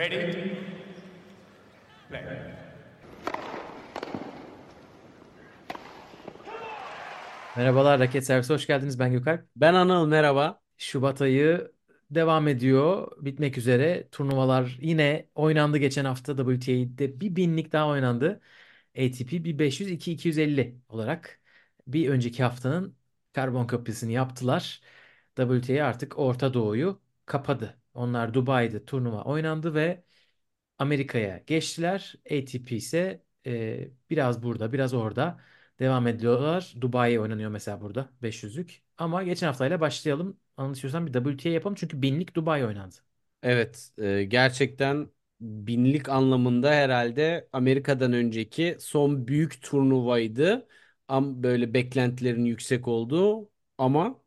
[0.00, 0.56] Ready?
[2.08, 2.22] Play.
[7.56, 8.98] Merhabalar Raket Servisi hoş geldiniz.
[8.98, 9.46] Ben Gökalp.
[9.56, 10.62] Ben Anıl merhaba.
[10.78, 11.72] Şubat ayı
[12.10, 13.12] devam ediyor.
[13.24, 14.08] Bitmek üzere.
[14.12, 16.36] Turnuvalar yine oynandı geçen hafta.
[16.36, 18.40] WTA'de bir binlik daha oynandı.
[18.98, 21.40] ATP 1500 2250 olarak
[21.86, 22.96] bir önceki haftanın
[23.32, 24.80] karbon kopyasını yaptılar.
[25.36, 27.79] WTA artık Orta Doğu'yu kapadı.
[27.94, 30.04] Onlar Dubai'de turnuva oynandı ve
[30.78, 32.14] Amerika'ya geçtiler.
[32.26, 35.40] ATP ise e, biraz burada, biraz orada
[35.78, 36.74] devam ediyorlar.
[36.80, 38.82] Dubai oynanıyor mesela burada 500'lük.
[38.98, 40.40] Ama geçen haftayla başlayalım.
[40.56, 42.96] Anlatıyorsam bir WTA yapalım çünkü binlik Dubai oynandı.
[43.42, 45.10] Evet e, gerçekten
[45.40, 50.68] binlik anlamında herhalde Amerika'dan önceki son büyük turnuvaydı.
[51.08, 54.22] Am böyle beklentilerin yüksek olduğu ama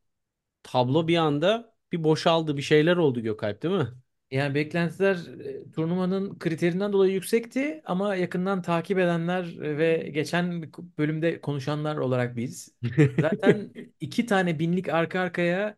[0.63, 3.87] tablo bir anda bir boşaldı bir şeyler oldu Gökalp değil mi?
[4.31, 5.15] Yani beklentiler
[5.45, 12.75] e, turnuvanın kriterinden dolayı yüksekti ama yakından takip edenler ve geçen bölümde konuşanlar olarak biz
[13.21, 15.77] zaten iki tane binlik arka arkaya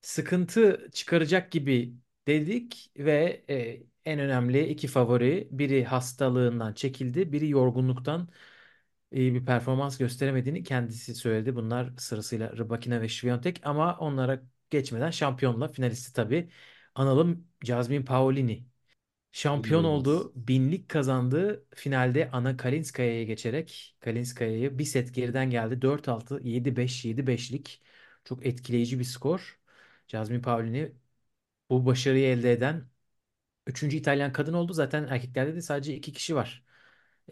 [0.00, 1.94] sıkıntı çıkaracak gibi
[2.26, 8.28] dedik ve e, en önemli iki favori biri hastalığından çekildi, biri yorgunluktan
[9.12, 11.56] iyi bir performans gösteremediğini kendisi söyledi.
[11.56, 14.42] Bunlar sırasıyla Rybakina ve Swiatek ama onlara
[14.72, 16.50] geçmeden şampiyonla finalisti tabii
[16.94, 18.66] analım Jasmine Paolini.
[19.32, 19.84] Şampiyon İnanılmaz.
[19.84, 20.32] oldu.
[20.36, 21.66] Binlik kazandı.
[21.74, 25.82] Finalde Ana Kalinskaya'ya geçerek Kalinskaya'yı bir set geriden geldi.
[25.82, 27.82] 4-6, 7-5, 7-5'lik
[28.24, 29.60] çok etkileyici bir skor.
[30.08, 30.92] Jasmine Paolini
[31.70, 32.88] bu başarıyı elde eden
[33.66, 34.72] üçüncü İtalyan kadın oldu.
[34.72, 36.64] Zaten erkeklerde de sadece iki kişi var.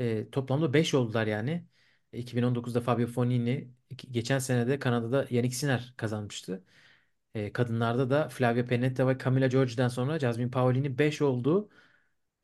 [0.00, 1.66] E, toplamda 5 oldular yani.
[2.12, 3.70] 2019'da Fabio Fognini,
[4.10, 6.64] geçen sene de Kanada'da Yannick Sinner kazanmıştı.
[7.34, 11.68] E, kadınlarda da Flavia Pennetta ve Camila Giorgi'den sonra Jasmine Paolini 5 oldu.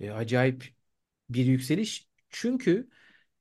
[0.00, 0.74] E, acayip
[1.30, 2.08] bir yükseliş.
[2.30, 2.90] Çünkü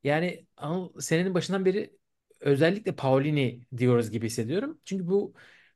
[0.03, 1.97] yani Anıl, senenin başından beri
[2.39, 4.81] özellikle Paolini diyoruz gibi hissediyorum.
[4.85, 5.33] Çünkü bu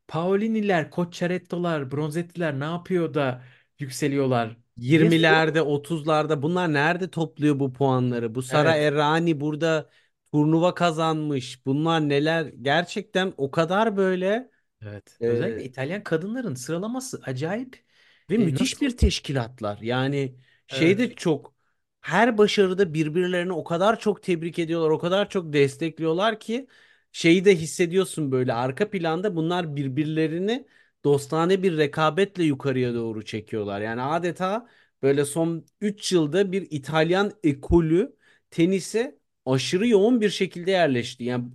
[0.07, 3.43] Paolini'ler, Cocciaretto'lar, Bronzetti'ler ne yapıyor da
[3.79, 4.57] yükseliyorlar
[4.97, 5.49] diye soruyorum.
[5.51, 8.35] 20'lerde 30'larda bunlar nerede topluyor bu puanları?
[8.35, 8.93] Bu Sara Evet.
[8.93, 9.89] Errani burada
[10.31, 11.65] turnuva kazanmış.
[11.65, 12.45] Bunlar neler?
[12.45, 14.49] Gerçekten o kadar böyle
[14.81, 15.19] Evet.
[15.27, 17.83] Özellikle İtalyan kadınların sıralaması acayip.
[18.29, 18.81] Ve E, müthiş nasıl?
[18.81, 19.77] bir teşkilatlar.
[19.81, 20.35] Yani
[20.67, 21.15] şey Evet.
[21.15, 21.53] çok
[22.01, 26.67] her başarıda birbirlerini o kadar çok tebrik ediyorlar, o kadar çok destekliyorlar ki
[27.11, 30.67] şeyi de hissediyorsun böyle arka planda bunlar birbirlerini
[31.03, 33.81] dostane bir rekabetle yukarıya doğru çekiyorlar.
[33.81, 34.67] Yani adeta
[35.01, 38.15] böyle son 3 yılda bir İtalyan ekolü
[38.51, 41.23] tenise aşırı yoğun bir şekilde yerleşti.
[41.23, 41.45] Yani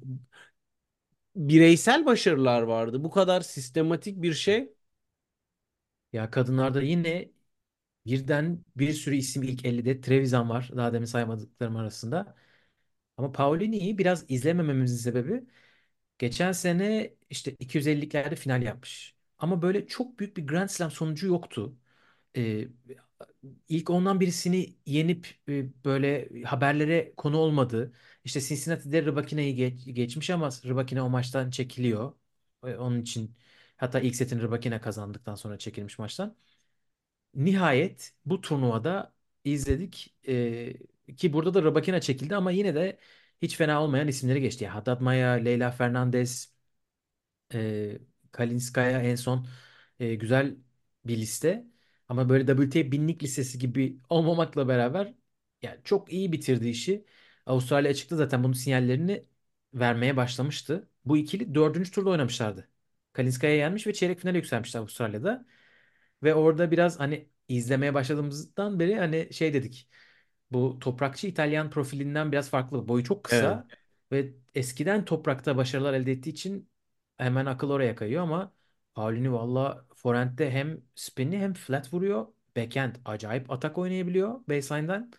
[1.37, 3.05] bireysel başarılar vardı.
[3.05, 4.72] Bu kadar sistematik bir şey
[6.12, 7.31] Ya kadınlarda yine
[8.06, 10.00] birden bir sürü isim ilk 50'de.
[10.03, 10.71] Trevisan var.
[10.77, 12.37] Daha demin saymadıklarım arasında.
[13.19, 15.45] Ama Paolini'yi biraz izlemememizin sebebi
[16.19, 19.16] geçen sene işte 250'liklerde final yapmış.
[19.39, 21.77] Ama böyle çok büyük bir Grand Slam sonucu yoktu.
[22.37, 22.69] Ee,
[23.69, 27.93] ilk ondan birisini yenip e, böyle haberlere konu olmadı.
[28.25, 32.12] İşte Cincinnati'de Rybakina'yı geç- geçmiş ama Rybakina o maçtan çekiliyor.
[32.66, 33.37] E, Onun için
[33.77, 36.37] hatta ilk setini Rybakina kazandıktan sonra çekilmiş maçtan.
[37.34, 40.72] Nihayet bu turnuvada izledik Ee,
[41.16, 42.99] ki burada da Rybakina çekildi ama yine de
[43.43, 44.65] hiç fena olmayan isimleri geçti.
[44.65, 46.54] Ya Haddad Maya, Leyla Fernandez,
[47.54, 47.99] e,
[48.33, 49.47] Kalinskaya en son
[50.00, 50.56] e, güzel
[51.04, 51.66] bir liste.
[52.09, 55.15] Ama böyle WTA binlik listesi gibi olmamakla beraber
[55.62, 57.04] yani çok iyi bitirdi işi.
[57.47, 59.26] Avustralya açıkta zaten bunun sinyallerini
[59.75, 60.88] vermeye başlamıştı.
[61.04, 62.69] Bu ikili dördüncü turda oynamışlardı.
[63.12, 65.47] Kalinskaya yenmiş ve çeyrek finale yükselmişti Avustralya'da.
[66.22, 69.88] Ve orada biraz hani izlemeye başladığımızdan beri hani şey dedik.
[70.50, 72.88] Bu toprakçı İtalyan profilinden biraz farklı.
[72.88, 73.59] Boyu çok Evet.
[73.59, 73.69] kısa
[74.12, 76.71] ve eskiden toprakta başarılar elde ettiği için
[77.16, 78.53] hemen akıl oraya kayıyor ama
[78.94, 82.28] Paulini valla forehand'de hem spin'i hem flat vuruyor.
[82.59, 85.12] Backhand acayip atak oynayabiliyor baseline'dan.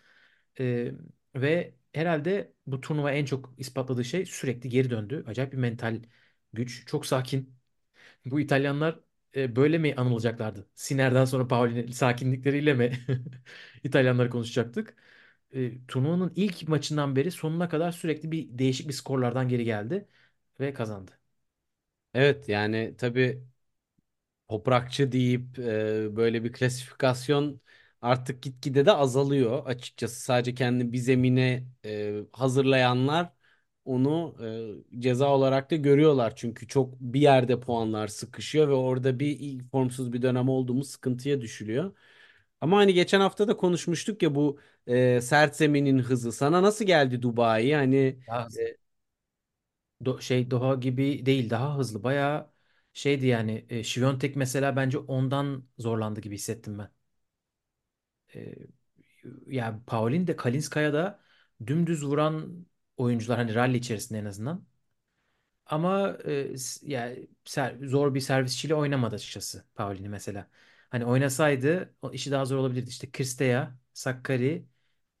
[0.60, 0.92] Ee,
[1.36, 5.24] ve herhalde bu turnuva en çok ispatladığı şey sürekli geri döndü.
[5.28, 6.02] Acayip bir mental
[6.54, 6.86] güç.
[6.88, 7.56] Çok sakin.
[8.26, 9.00] Bu İtalyanlar
[9.36, 10.68] e, böyle mi anılacaklardı?
[10.74, 12.92] Sinner'den sonra Paoli'nin sakinlikleriyle mi
[13.84, 14.96] İtalyanları konuşacaktık?
[15.54, 20.08] E, turnuvanın ilk maçından beri sonuna kadar sürekli bir değişik bir skorlardan geri geldi
[20.60, 21.12] ve kazandı.
[22.14, 23.44] Evet yani tabii
[24.48, 27.60] toprakçı deyip e, böyle bir klasifikasyon
[28.02, 30.20] artık gitgide de azalıyor açıkçası.
[30.20, 33.32] Sadece kendi bir zemine e, hazırlayanlar
[33.84, 34.36] onu
[34.94, 36.36] e, ceza olarak da görüyorlar.
[36.36, 41.40] Çünkü çok bir yerde puanlar sıkışıyor ve orada bir formsuz bir dönem oldu mu sıkıntıya
[41.40, 41.96] düşülüyor.
[42.60, 46.32] Ama hani geçen hafta da konuşmuştuk ya bu e, sert zeminin hızı.
[46.32, 47.72] Sana nasıl geldi Dubai?
[47.74, 48.60] Hani hızlı.
[48.60, 48.76] e,
[50.04, 52.02] Do- şey Doha gibi değil daha hızlı.
[52.02, 52.50] Bayağı
[52.96, 56.90] şeydi yani e, Świątek mesela bence ondan zorlandı gibi hissettim ben.
[58.34, 58.54] E,
[59.46, 61.20] yani Paulin de Kalinskaya da
[61.66, 62.66] dümdüz vuran
[62.96, 64.66] oyuncular hani rally içerisinde en azından.
[65.66, 70.50] Ama e, yani ser- zor bir servisçiyle oynamadı açıkçası Paulini mesela.
[70.90, 72.88] Hani oynasaydı o işi daha zor olabilirdi.
[72.90, 74.66] İşte Kristeya, Sakkari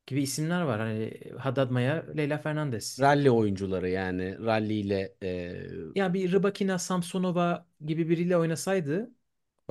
[0.06, 0.80] gibi isimler var.
[0.80, 3.00] Hani Haddad Maya, Leyla Fernandez.
[3.00, 5.62] rally oyuncuları yani rally ile e,
[5.94, 9.10] Ya bir Rybakina, Samsonova gibi biriyle oynasaydı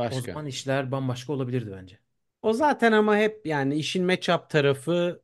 [0.09, 0.21] o başka.
[0.21, 1.99] zaman işler bambaşka olabilirdi bence.
[2.41, 5.23] O zaten ama hep yani işin matchup tarafı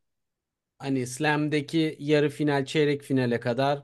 [0.80, 3.84] hani Slam'deki yarı final, çeyrek finale kadar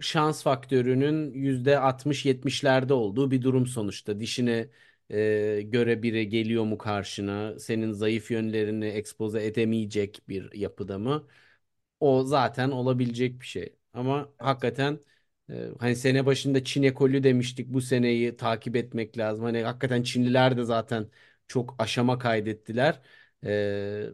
[0.00, 4.20] şans faktörünün %60-70'lerde olduğu bir durum sonuçta.
[4.20, 4.70] Dişine
[5.10, 11.28] e, göre biri geliyor mu karşına, senin zayıf yönlerini ekspoze edemeyecek bir yapıda mı?
[12.00, 13.76] O zaten olabilecek bir şey.
[13.92, 15.00] Ama hakikaten
[15.50, 17.68] e, hani sene başında Çin ekolü demiştik.
[17.68, 19.44] Bu seneyi takip etmek lazım.
[19.44, 21.10] Hani hakikaten Çinliler de zaten
[21.48, 23.02] çok aşama kaydettiler.
[23.44, 24.06] E,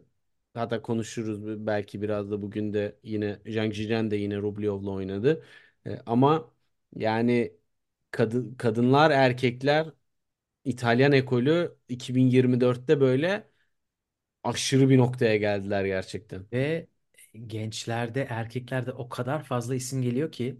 [0.53, 5.45] hatta konuşuruz belki biraz da bugün de yine Zhang Zhijian de yine Rublev'la oynadı.
[5.85, 6.51] E, ama
[6.95, 7.55] yani
[8.11, 9.87] kadın kadınlar erkekler
[10.65, 13.49] İtalyan ekolü 2024'te böyle
[14.43, 16.45] aşırı bir noktaya geldiler gerçekten.
[16.53, 16.87] Ve
[17.47, 20.59] gençlerde, erkeklerde o kadar fazla isim geliyor ki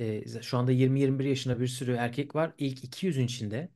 [0.00, 2.54] e, şu anda 20-21 yaşında bir sürü erkek var.
[2.58, 3.70] İlk 200'ün içinde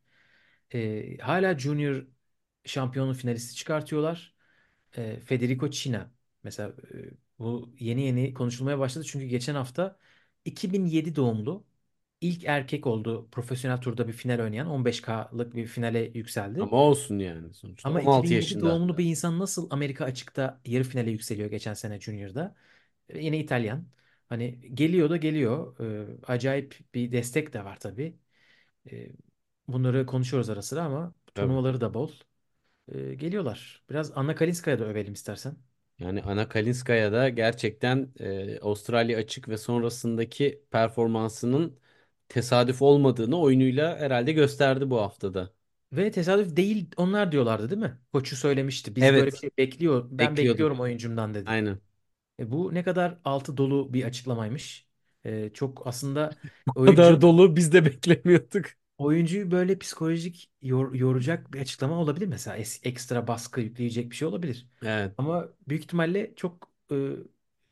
[0.75, 2.07] e, hala Junior
[2.65, 4.35] şampiyonu finalisti çıkartıyorlar.
[4.97, 6.13] E, Federico China
[6.45, 9.99] mesela e, bu yeni yeni konuşulmaya başladı çünkü geçen hafta
[10.45, 11.67] 2007 doğumlu
[12.23, 16.61] ilk erkek oldu profesyonel turda bir final oynayan 15K'lık bir finale yükseldi.
[16.61, 18.61] Ama olsun yani sonuçta Ama 16 2007 yaşında.
[18.61, 22.57] doğumlu bir insan nasıl Amerika açıkta yarı finale yükseliyor geçen sene Junior'da?
[23.09, 23.87] E, Yine İtalyan.
[24.29, 25.81] Hani geliyor da geliyor.
[25.81, 28.19] E, acayip bir destek de var tabii.
[28.93, 29.11] E,
[29.69, 32.11] bunları konuşuyoruz ara sıra ama turnuvaları da bol.
[32.89, 33.85] E, geliyorlar.
[33.91, 35.57] Biraz Anna Kalinska'ya da övelim istersen.
[35.99, 41.79] Yani Ana Kalinskaya da gerçekten e, Avustralya açık ve sonrasındaki performansının
[42.33, 45.55] tesadüf olmadığını oyunuyla herhalde gösterdi bu haftada.
[45.93, 47.99] Ve tesadüf değil onlar diyorlardı değil mi?
[48.13, 48.97] Koçu söylemişti.
[48.97, 50.09] Biz böyle bir Evet, şey bekliyor.
[50.11, 51.51] Ben bekliyorum oyuncumdan dedi.
[51.51, 51.81] Aynen.
[52.41, 54.89] E, bu ne kadar altı dolu bir açıklamaymış.
[55.25, 58.67] E, çok aslında Bu kadar dolu biz de beklemiyorduk.
[58.99, 62.59] oyuncuyu böyle psikolojik yor- yoracak bir açıklama olabilir mesela.
[62.59, 64.69] Es- ekstra baskı yükleyecek bir şey olabilir.
[64.83, 65.17] Evet.
[65.17, 66.95] Ama büyük ihtimalle çok e,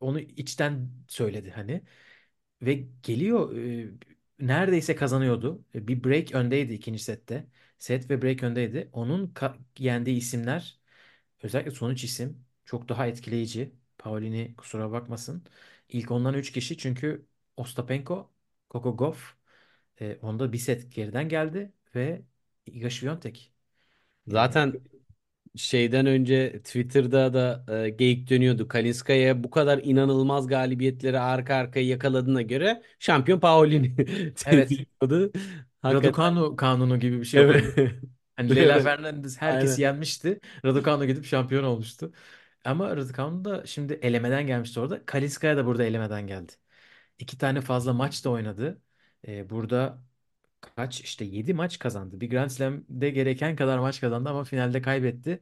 [0.00, 1.82] onu içten söyledi hani.
[2.62, 3.90] Ve geliyor e,
[4.48, 5.64] neredeyse kazanıyordu.
[5.74, 7.46] E, Bir break öndeydi ikinci sette.
[7.78, 8.90] Set ve break öndeydi.
[8.92, 9.34] Onun
[9.78, 10.78] yendiği isimler
[11.42, 13.74] özellikle sonuç isim çok daha etkileyici.
[13.98, 15.44] Paulini kusura bakmasın.
[15.88, 17.26] İlk ondan 3 kişi çünkü
[17.56, 18.32] Ostapenko,
[18.70, 19.34] Coco Gauff
[20.00, 22.22] e, onda bir set geriden geldi ve
[22.66, 22.88] Iga.
[23.02, 23.20] Yani
[24.26, 24.74] Zaten
[25.56, 28.68] şeyden önce Twitter'da da e, geyik dönüyordu.
[28.68, 33.96] Kalinskaya bu kadar inanılmaz galibiyetleri arka arkaya yakaladığına göre şampiyon Paolini
[34.44, 35.32] evet deniyordu.
[35.82, 37.74] Hakikaten Raducanu kanunu gibi bir şey olabilir.
[37.76, 38.00] evet.
[38.36, 38.80] Hani Leyla Evet.
[38.80, 39.82] Fernandez herkesi Aynen.
[39.82, 40.40] yenmişti.
[40.64, 42.12] Raducanu gidip şampiyon olmuştu.
[42.64, 45.06] Ama Raducanu da şimdi elemeden gelmişti orada.
[45.06, 46.52] Kalinskaya da burada elemeden geldi.
[47.18, 48.82] İki tane fazla maç da oynadı.
[49.28, 50.02] Ee, burada
[50.60, 52.20] kaç işte 7 maç kazandı.
[52.20, 55.40] Bir Grand Slam'de gereken kadar maç kazandı ama finalde kaybetti.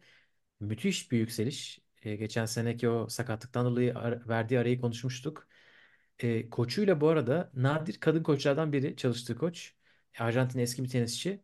[0.61, 1.81] Müthiş bir yükseliş.
[2.03, 5.49] Ee, geçen seneki o sakatlıktan dolayı ar- verdiği arayı konuşmuştuk.
[6.19, 9.75] Ee, koçuyla bu arada nadir kadın koçlardan biri çalıştığı koç.
[10.19, 11.43] Arjantin eski bir tenisçi.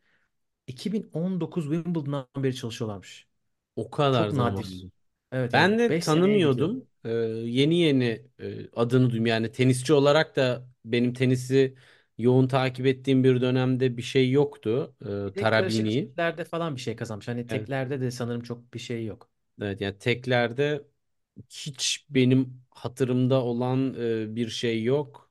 [0.66, 3.28] 2019 Wimbledon'dan beri çalışıyorlarmış.
[3.76, 4.68] O kadar Çok zamandı.
[4.70, 4.88] nadir.
[5.32, 5.78] Evet Ben evet.
[5.78, 6.70] de 5 seneye gidiyor.
[6.70, 6.88] tanımıyordum.
[7.04, 7.10] Ee,
[7.44, 9.26] yeni yeni e, adını duydum.
[9.26, 11.76] Yani tenisçi olarak da benim tenisi
[12.18, 14.96] yoğun takip ettiğim bir dönemde bir şey yoktu.
[15.06, 15.90] Ee, Bir de karışık Tarabini'yi.
[15.90, 17.28] çiftlerde falan bir şey kazanmış.
[17.28, 17.68] Hani Evet.
[17.68, 19.30] teklerde de sanırım çok bir şey yok.
[19.60, 20.84] Evet yani teklerde
[21.50, 25.30] hiç benim hatırımda olan e, bir şey yok.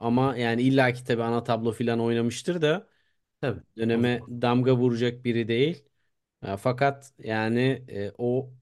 [0.00, 2.88] Ama yani illaki tabii ana tablo falan oynamıştır da
[3.40, 3.62] Tabii.
[3.92, 4.32] O döneme zaman.
[4.42, 5.84] damga vuracak biri değil.
[6.42, 8.52] Ya fakat yani e, o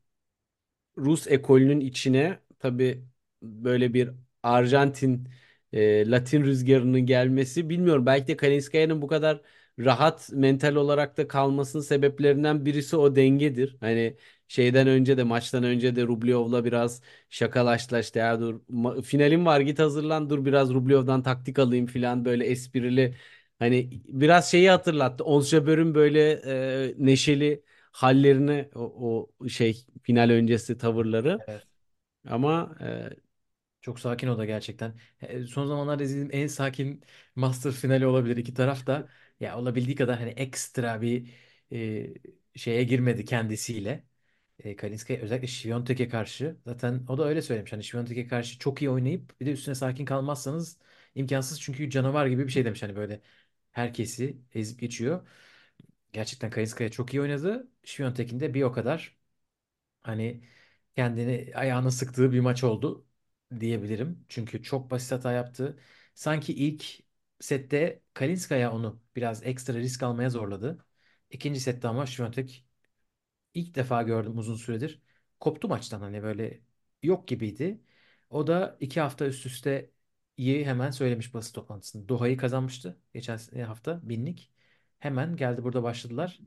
[0.99, 3.04] Rus ekolünün içine tabii
[3.42, 4.11] böyle bir
[4.42, 5.28] Arjantin
[5.73, 8.06] e, Latin rüzgarının gelmesi bilmiyorum.
[8.06, 9.40] Belki de Kalinskaya'nın bu kadar
[9.78, 13.76] rahat mental olarak da kalmasının sebeplerinden birisi o dengedir.
[13.80, 14.16] Hani
[14.49, 18.61] şeyden önce de maçtan önce de Rublev'la biraz şakalaştılar işte ya dur
[19.02, 23.14] finalim var git hazırlan dur biraz Rublev'dan taktik alayım falan böyle esprili
[23.58, 25.25] hani biraz şeyi hatırlattı.
[25.25, 26.30] Ons Jabeur böyle
[26.90, 31.62] e, neşeli hallerini o, o şey final öncesi tavırları Evet.
[32.28, 33.11] ama e,
[33.87, 34.95] Çok sakin o da gerçekten.
[35.23, 37.02] E, Son zamanlarda izlediğim en sakin
[37.35, 38.37] Master finali olabilir.
[38.37, 39.09] İki taraf da
[39.40, 41.31] ya olabildiği kadar hani ekstra bir
[41.73, 42.14] e,
[42.57, 44.05] şeye girmedi kendisiyle.
[44.59, 46.57] E, Kalinskaya özellikle Świątek'e karşı.
[46.66, 47.73] Zaten o da öyle söylemiş.
[47.73, 50.78] Hani Świątek'e karşı çok iyi oynayıp bir de üstüne sakin kalmazsanız
[51.14, 51.61] imkansız.
[51.61, 52.83] Çünkü canavar gibi bir şey demiş.
[52.83, 53.21] Hani böyle
[53.73, 55.28] herkesi ezip geçiyor.
[56.12, 57.69] Gerçekten Kalinskaya çok iyi oynadı.
[57.85, 59.16] Świątek'in de bir o kadar
[60.02, 60.45] hani
[60.97, 63.05] kendini ayağına sıktığı bir maç oldu
[63.60, 64.24] diyebilirim.
[64.28, 65.78] Çünkü çok basit hata yaptı.
[66.14, 67.00] Sanki ilk
[67.40, 70.86] sette Kalinskaya onu biraz ekstra risk almaya zorladı.
[71.30, 72.66] İkinci sette ama Świątek
[73.54, 75.02] ilk defa gördüm uzun süredir.
[75.40, 76.60] Koptu maçtan hani böyle
[77.02, 77.80] yok gibiydi.
[78.30, 79.90] O da iki hafta üst üste
[80.36, 82.08] iyi hemen söylemiş basın toplantısında.
[82.08, 84.52] Doha'yı kazanmıştı geçen hafta binlik.
[84.98, 86.38] Hemen geldi burada başladılar.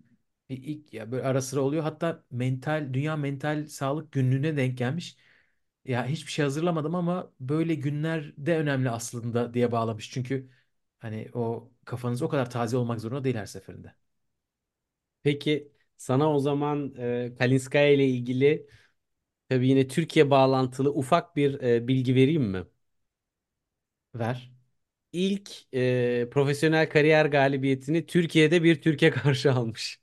[0.50, 1.84] Bir ilk ya böyle ara sıra oluyor.
[1.84, 5.18] Hatta mental dünya mental sağlık günlüğüne denk gelmiş.
[5.86, 10.12] Ya hiçbir şey hazırlamadım ama böyle günler de önemli aslında diye bağlamış.
[10.12, 10.50] Çünkü
[11.00, 13.96] hani o kafanız o kadar taze olmak zorunda değil her seferinde.
[15.24, 18.68] peki sana o zaman e, Kalinskaya ile ilgili
[19.50, 22.66] tabii yine Türkiye bağlantılı ufak bir e, bilgi vereyim mi?
[24.16, 24.52] Ver.
[25.14, 30.02] İlk e, profesyonel kariyer galibiyetini Türkiye'de bir Türkiye karşı almış.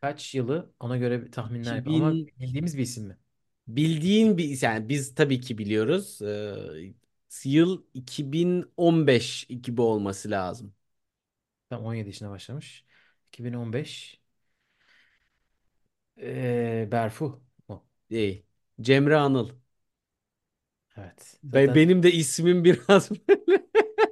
[0.00, 1.88] Kaç yılı ona göre bir tahminler yap.
[1.88, 3.18] Ama 2000 bildiğimiz bir isim mi?
[3.76, 6.22] Bildiğin bir yani biz tabii ki biliyoruz.
[6.22, 6.94] E,
[7.44, 10.74] yıl 2015 gibi olması lazım.
[11.70, 12.84] Tam 17 yaşına başlamış.
[13.28, 14.20] 2015.
[16.18, 17.84] Ee, Berfu mu?
[18.10, 18.46] Değil.
[18.80, 19.50] Cemre Anıl.
[20.96, 21.40] Evet.
[21.42, 23.62] Be- Zaten benim de ismim biraz böyle.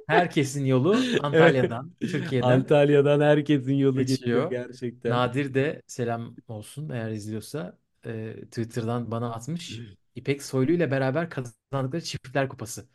[0.07, 1.13] herkesin yolu.
[1.17, 4.49] Antalya'dan, Türkiye'den Antalya'dan herkesin yolu geçiyor geçiyor.
[4.49, 5.29] gerçekten.
[5.29, 7.78] Nadir de selam olsun eğer izliyorsa.
[8.05, 9.79] E, Twitter'dan bana atmış.
[10.15, 12.89] İpek Soylu ile beraber kazandıkları Çiftler Kupası.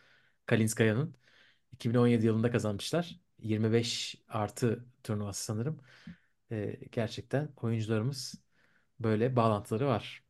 [0.46, 1.16] Kalinskaya'nın.
[1.72, 3.20] 2017 yılında kazanmışlar.
[3.38, 5.80] 25 artı turnuvası sanırım.
[6.52, 8.34] E, gerçekten oyuncularımız
[9.00, 10.24] böyle bağlantıları var.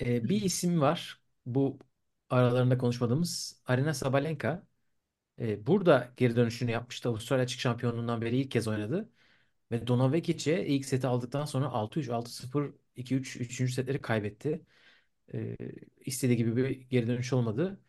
[0.00, 1.20] E, bir isim var.
[1.46, 1.78] Bu
[2.30, 4.66] aralarında konuşmadığımız Arina Sabalenka.
[5.40, 7.10] E, burada geri dönüşünü yapmıştı.
[7.10, 9.10] Avustralya açık şampiyonluğundan beri ilk kez oynadı.
[9.72, 13.74] Ve Donavekić'e ilk seti aldıktan sonra 6-3, 6-0, 2-3, 3.
[13.74, 14.62] setleri kaybetti.
[15.34, 15.56] E,
[16.06, 17.80] istediği gibi bir geri dönüş olmadı.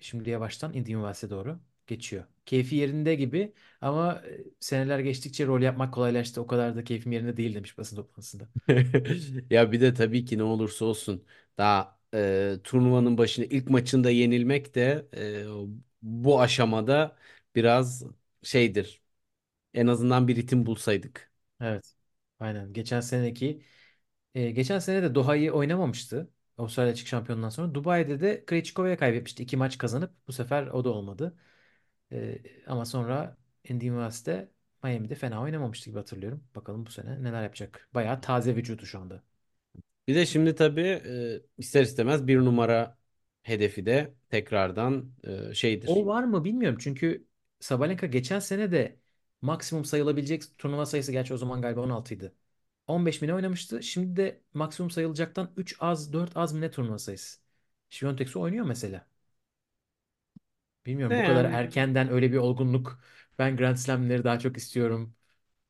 [0.00, 2.24] Şimdi yavaştan Indian Wells'e doğru geçiyor.
[2.46, 6.40] Keyfi yerinde gibi ama e, seneler geçtikçe rol yapmak kolaylaştı.
[6.42, 8.48] O kadar da keyfim yerinde değil demiş basın toplantısında.
[9.50, 11.24] Ya bir de tabii ki ne olursa olsun
[11.58, 15.44] daha e, turnuvanın başında ilk maçında yenilmek de e,
[16.02, 17.16] bu aşamada
[17.54, 18.04] biraz
[18.42, 19.02] şeydir.
[19.74, 21.32] En azından bir ritim bulsaydık.
[21.60, 21.94] Evet.
[22.40, 22.72] Aynen.
[22.72, 23.62] Geçen seneki
[24.34, 26.30] e, geçen sene de Doha'yı oynamamıştı.
[26.58, 27.74] Avustralya açık şampiyonundan sonra.
[27.74, 29.42] Dubai'de de Krejcikova'ya kaybetmişti.
[29.42, 31.36] İki maç kazanıp bu sefer o da olmadı.
[32.12, 33.36] E, ama sonra
[33.68, 34.50] Indian Wells'te
[34.84, 36.44] Miami'de fena oynamamıştı gibi hatırlıyorum.
[36.56, 37.88] Bakalım bu sene neler yapacak.
[37.94, 39.22] Bayağı taze vücudu şu anda.
[40.08, 41.02] Bir de şimdi tabii
[41.58, 42.98] ister istemez bir numara
[43.42, 45.14] hedefi de tekrardan
[45.50, 45.54] e,
[45.86, 46.06] O şeydir.
[46.06, 46.78] var mı bilmiyorum.
[46.82, 47.26] Çünkü
[47.60, 48.98] Sabalenka geçen sene de
[49.42, 52.34] maksimum sayılabilecek turnuva sayısı gerçi o zaman galiba 16'ydı.
[52.86, 53.82] 15 bine oynamıştı.
[53.82, 57.40] Şimdi de maksimum sayılacaktan 3 az 4 az mı ne turnuva sayısı.
[57.90, 59.06] Świątek oynuyor mesela.
[61.08, 61.52] Ne Bilmiyorum bu kadar yani?
[61.52, 63.00] erkenden öyle bir olgunluk
[63.38, 65.14] ben Grand Slam'leri daha çok istiyorum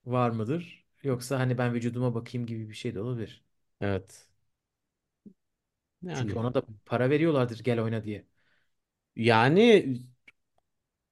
[0.06, 0.86] var mıdır?
[1.02, 3.44] Yoksa hani ben vücuduma bakayım gibi bir şey de olabilir.
[3.80, 4.28] Evet.
[6.12, 8.26] Çünkü Yani ona da para veriyorlardır gel oyna diye.
[9.16, 9.94] yani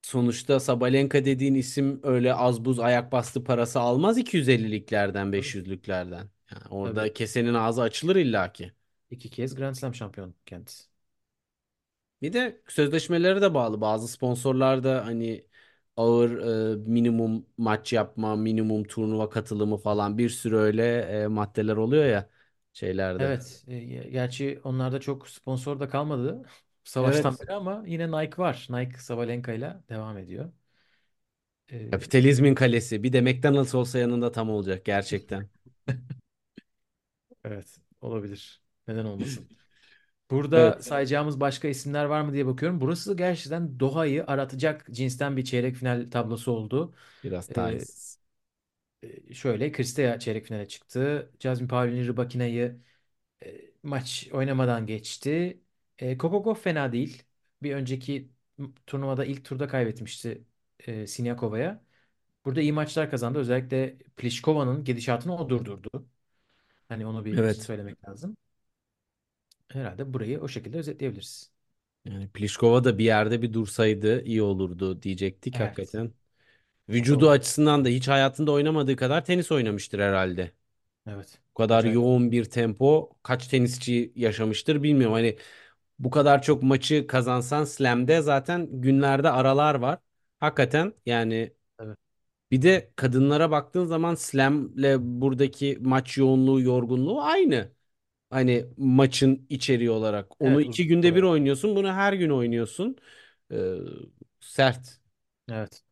[0.02, 5.32] sonuçta Sabalenka dediğin isim öyle az buz ayak bastı parası almaz 250'liklerden Tabii.
[5.32, 6.28] 500'lüklerden.
[6.50, 7.10] Yani Tabii.
[7.10, 8.72] orada kesenin ağzı açılır illaki.
[9.10, 10.84] İki kez Grand Slam şampiyonu kendisi.
[12.22, 13.80] Bir de sözleşmeleri de bağlı.
[13.80, 15.46] Bazı sponsorlar da hani
[15.96, 16.30] ağır
[16.72, 22.30] e, minimum maç yapma, minimum turnuva katılımı falan bir sürü öyle e, maddeler oluyor ya
[22.72, 23.32] şeylerde.
[23.32, 23.64] Evet.
[23.68, 23.78] e,
[24.10, 26.42] gerçi onlarda çok sponsor da kalmadı
[26.84, 27.40] savaştan Evet.
[27.40, 28.66] beri ama yine Nike var.
[28.70, 30.52] Nike Sabalenka ile devam ediyor.
[31.68, 33.02] E, Kapitalizmin kalesi.
[33.02, 35.48] Bir de McDonald's olsa yanında tam olacak gerçekten.
[37.44, 38.62] evet, olabilir.
[38.88, 39.50] Neden olmasın?
[40.54, 40.76] Evet.
[40.76, 42.80] Burada sayacağımız başka isimler var mı diye bakıyorum.
[42.82, 46.94] Burası gerçekten Doha'yı aratacak cinsten bir çeyrek final tablosu oldu.
[47.22, 48.18] Biraz E, talihsiz.
[49.02, 51.30] e, şöyle Kristea çeyrek finale çıktı.
[51.40, 52.80] Jasmine Paolini Rybakina'yı
[53.46, 55.60] E, maç oynamadan geçti.
[56.00, 57.22] E, Kokokov fena değil.
[57.62, 58.30] Bir önceki
[58.86, 60.44] turnuvada ilk turda kaybetmişti
[60.80, 61.84] e, Siniakova'ya.
[62.44, 63.38] Burada iyi maçlar kazandı.
[63.38, 66.08] Özellikle Pliškova'nın gidişatını o durdurdu.
[66.88, 67.48] Hani onu bir Evet.
[67.48, 68.36] söylemek lazım.
[69.68, 71.50] Herhalde burayı o şekilde özetleyebiliriz.
[72.04, 75.60] Yani Pliskova da bir yerde bir dursaydı iyi olurdu diyecektik Evet.
[75.60, 76.12] hakikaten.
[76.90, 77.30] Vücudu var.
[77.30, 80.52] açısından da hiç hayatında oynamadığı kadar tenis oynamıştır herhalde.
[81.06, 81.40] Evet.
[81.50, 81.94] Bu kadar Acayip.
[81.94, 85.14] yoğun bir tempo kaç tenisçi yaşamıştır bilmiyorum.
[85.14, 85.38] Hani
[86.00, 90.00] bu kadar çok maçı kazansan Slam'de zaten günlerde aralar var.
[90.40, 91.98] Hakikaten yani Evet.
[92.50, 97.72] bir de kadınlara baktığın zaman Slam'le buradaki maç yoğunluğu, yorgunluğu aynı.
[98.30, 100.42] Hani maçın içeriği olarak.
[100.42, 101.24] Onu Evet iki günde bir süre.
[101.24, 101.76] oynuyorsun.
[101.76, 102.96] Bunu her gün oynuyorsun.
[103.52, 103.74] Ee,
[104.40, 105.00] sert.
[105.48, 105.82] Evet.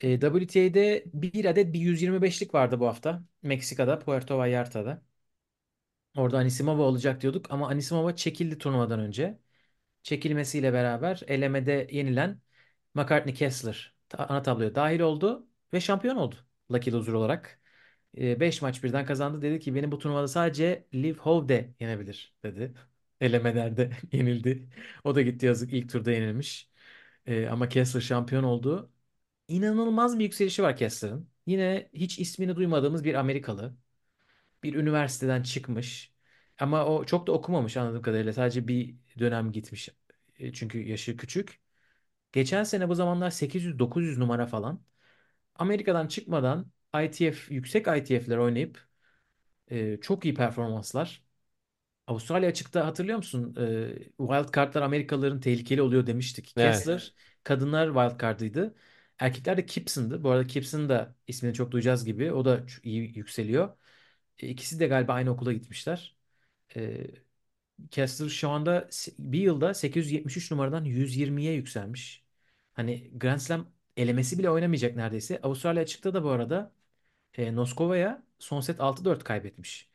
[0.00, 3.24] E, WTA'de bir adet bir 125'lik vardı bu hafta.
[3.42, 5.02] Meksika'da, Puerto Vallarta'da.
[6.18, 9.38] Orada Anisimova olacak diyorduk ama Anisimova çekildi turnuvadan önce.
[10.04, 12.40] Çekilmesiyle beraber elemede yenilen
[12.94, 16.36] McCartney Kessler ana tabloya dahil oldu ve şampiyon oldu
[16.72, 17.60] Lucky Loser olarak.
[18.16, 19.42] 5 maç birden kazandı.
[19.42, 22.74] Dedi ki beni bu turnuvada sadece Liv Hovde yenebilir dedi.
[23.20, 24.68] Elemelerde yenildi.
[25.04, 26.70] O da gitti yazık ilk turda yenilmiş.
[27.26, 28.92] E, ama Kessler şampiyon oldu.
[29.48, 31.30] İnanılmaz bir yükselişi var Kessler'ın.
[31.46, 33.76] Yine hiç ismini duymadığımız bir Amerikalı.
[34.62, 36.12] Bir üniversiteden çıkmış.
[36.60, 38.32] Ama o çok da okumamış anladığım kadarıyla.
[38.32, 39.88] Sadece bir dönem gitmiş.
[40.38, 41.60] E, Çünkü yaşı küçük.
[42.32, 44.82] Geçen sene bu zamanlar 800-900 numara falan.
[45.56, 46.72] Amerika'dan çıkmadan
[47.04, 48.88] ITF, yüksek ITF'ler oynayıp
[49.70, 51.24] e, çok iyi performanslar.
[52.06, 53.56] Avustralya açıkta hatırlıyor musun?
[53.60, 56.54] E, wild card'lar Amerikalıların tehlikeli oluyor demiştik.
[56.56, 56.58] Evet.
[56.58, 58.74] Kessler kadınlar wild card'ıydı.
[59.18, 60.24] Erkekler de Gibson'dı.
[60.24, 62.32] Bu arada Gibson da ismini çok duyacağız gibi.
[62.32, 63.76] O da iyi yükseliyor.
[64.38, 66.16] E, İkisi de galiba aynı okula gitmişler.
[66.76, 67.06] E,
[67.90, 72.24] Kessler şu anda bir yılda 873 numaradan 120'ye yükselmiş.
[72.74, 75.40] Hani Grand Slam elemesi bile oynamayacak neredeyse.
[75.42, 76.72] Avustralya açıkta da bu arada
[77.34, 79.90] e, Noskova'ya son set 6-4 kaybetmiş.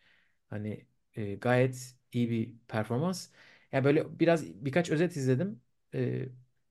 [0.49, 0.85] Hani
[1.15, 3.29] e, gayet iyi bir performans.
[3.71, 5.61] Yani böyle biraz birkaç özet izledim.
[5.95, 6.25] E,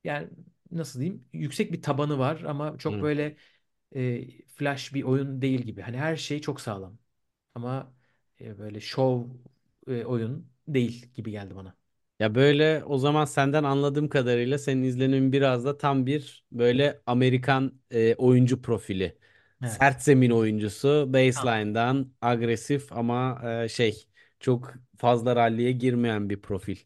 [0.04, 0.28] yani
[0.72, 1.24] nasıl diyeyim?
[1.32, 3.02] Yüksek bir tabanı var ama çok Hı.
[3.02, 3.37] böyle
[3.96, 5.82] e, flash bir oyun değil gibi.
[5.82, 6.98] Hani her şey çok sağlam.
[7.54, 7.92] Ama
[8.40, 9.24] e, böyle şov
[9.88, 11.76] e, oyun değil gibi geldi bana.
[12.20, 17.80] Ya böyle o zaman senden anladığım kadarıyla senin izlenimin biraz da tam bir böyle Amerikan
[17.90, 19.18] e, oyuncu profili.
[19.62, 19.82] Evet.
[19.82, 21.48] Sert zemin oyuncusu, Tam.
[21.48, 24.06] baseline'dan agresif ama e, şey
[24.40, 26.76] çok fazla ralliye girmeyen bir profil.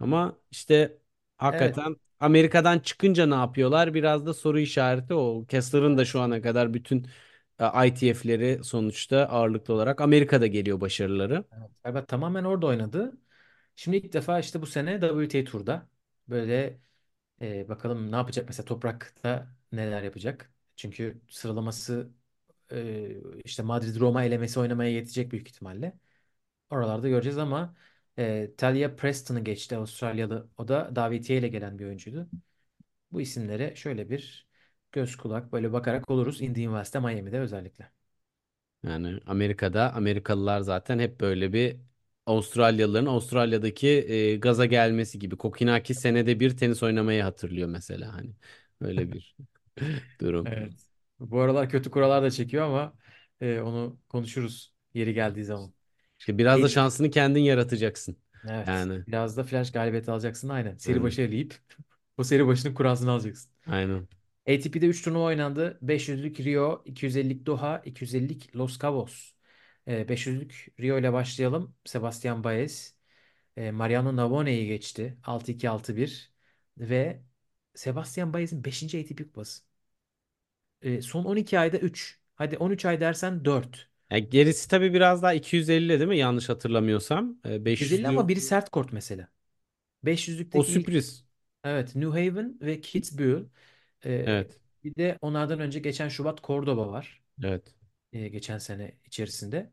[0.00, 0.98] Ama işte
[1.50, 1.76] Evet.
[1.76, 3.94] hakikaten Amerika'dan çıkınca ne yapıyorlar?
[3.94, 5.46] Biraz da soru işareti o.
[5.46, 7.06] Kessler'ın da şu ana kadar bütün
[7.86, 11.44] ITF'leri sonuçta ağırlıklı olarak Amerika'da geliyor başarıları.
[11.52, 11.70] Evet.
[11.84, 13.18] Galiba tamamen orada oynadı.
[13.76, 15.88] Şimdi ilk defa işte bu sene WTA Tur'da.
[16.28, 16.80] Böyle
[17.42, 20.52] e, bakalım ne yapacak mesela toprakta neler yapacak.
[20.76, 22.10] Çünkü sıralaması
[22.72, 23.08] e,
[23.44, 25.98] işte Madrid-Roma elemesi oynamaya yetecek büyük ihtimalle.
[26.70, 27.76] Oralarda göreceğiz ama
[28.18, 30.50] e, Talia Preston'ı geçti Avustralyalı.
[30.58, 32.28] O da davetiye ile gelen bir oyuncuydu.
[33.12, 34.45] Bu isimlere şöyle bir
[34.92, 36.42] göz kulak böyle bakarak oluruz.
[36.42, 37.90] Indian Wells'te Miami'de özellikle.
[38.82, 41.76] Yani Amerika'da Amerikalılar zaten hep böyle bir
[42.26, 45.36] Avustralyalıların Avustralya'daki e, gaza gelmesi gibi.
[45.36, 48.34] Kokinaki senede bir tenis oynamayı hatırlıyor mesela hani.
[48.80, 49.36] Öyle bir
[50.20, 50.54] durum.
[50.54, 50.72] Evet.
[51.20, 52.94] Bu aralar kötü kurallar da çekiyor ama
[53.40, 55.74] e, onu konuşuruz yeri geldiği zaman.
[56.18, 58.16] İşte biraz da ATP, şansını kendin yaratacaksın.
[58.48, 58.88] evet.
[58.88, 60.76] Yani Biraz da flash galibiyeti alacaksın aynen.
[60.76, 61.02] Seri aynen.
[61.02, 61.54] başı eleyip
[62.18, 63.50] o seri başının kurasını alacaksın.
[63.66, 64.08] Aynen.
[64.46, 65.78] ATP'de 3 turnuva oynandı.
[65.82, 69.32] 500'lük Rio, 250'lik Doha, 250'lik Los Cabos.
[69.86, 71.76] E, 500'lük Rio ile başlayalım.
[71.84, 72.96] Sebastian Baez,
[73.56, 75.18] e, Mariano Navone'yi geçti.
[75.24, 76.32] 6-2, 6-1
[76.78, 77.22] ve
[77.74, 78.98] Sebastian Baez'in 5.
[78.98, 79.62] ATP kupası.
[80.82, 82.20] E, son 12 ayda 3.
[82.34, 83.88] Hadi 13 ay dersen 4.
[84.10, 86.18] Yani gerisi tabii biraz daha 250 değil mi?
[86.18, 87.38] Yanlış hatırlamıyorsam.
[87.44, 89.28] E, 250 ama 500'lü biri sert kort mesela.
[90.52, 91.26] o 500'lükteki ilk sürpriz.
[91.64, 93.46] evet New Haven ve Kitzbühel.
[94.04, 94.60] E, Evet.
[94.84, 97.22] bir de onlardan önce geçen Şubat Cordoba var.
[97.42, 97.74] Evet.
[98.12, 99.72] E, geçen sene içerisinde.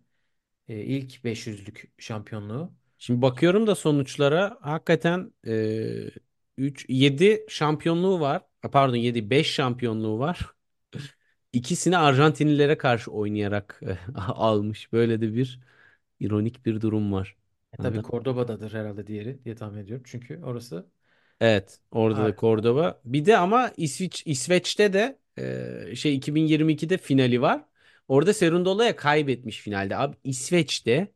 [0.68, 2.74] E, ilk 500'lük şampiyonluğu.
[2.98, 6.12] Şimdi bakıyorum da sonuçlara hakikaten e,
[6.58, 8.42] 3 7 şampiyonluğu var.
[8.62, 10.40] Ha, Pardon 7 5 şampiyonluğu var.
[11.54, 13.82] İkisini Arjantinlilere karşı oynayarak
[14.16, 14.92] almış.
[14.94, 15.60] Böyle de bir
[16.20, 17.38] ironik bir durum var.
[17.74, 18.04] E, tabii Anladın?
[18.04, 20.04] Cordoba'dadır herhalde diğeri diye tahmin ediyorum.
[20.08, 20.88] Çünkü orası
[21.44, 23.02] Evet, orada da Ay, Cordoba.
[23.06, 25.20] Bir de ama İsviç İsveç'te de
[25.92, 27.66] e, şey 2022'de finali var.
[28.08, 29.98] Orada Serundola'ya kaybetmiş finalde.
[29.98, 31.14] Abi İsveç'te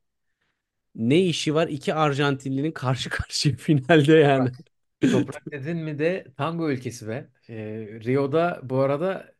[0.95, 4.51] ne işi var iki Arjantinlinin karşı karşıya finalde yani.
[4.51, 4.65] toprak.
[5.09, 7.29] Toprak dedin mi de tango ülkesi be.
[7.49, 7.55] E,
[8.05, 9.33] Rio'da bu arada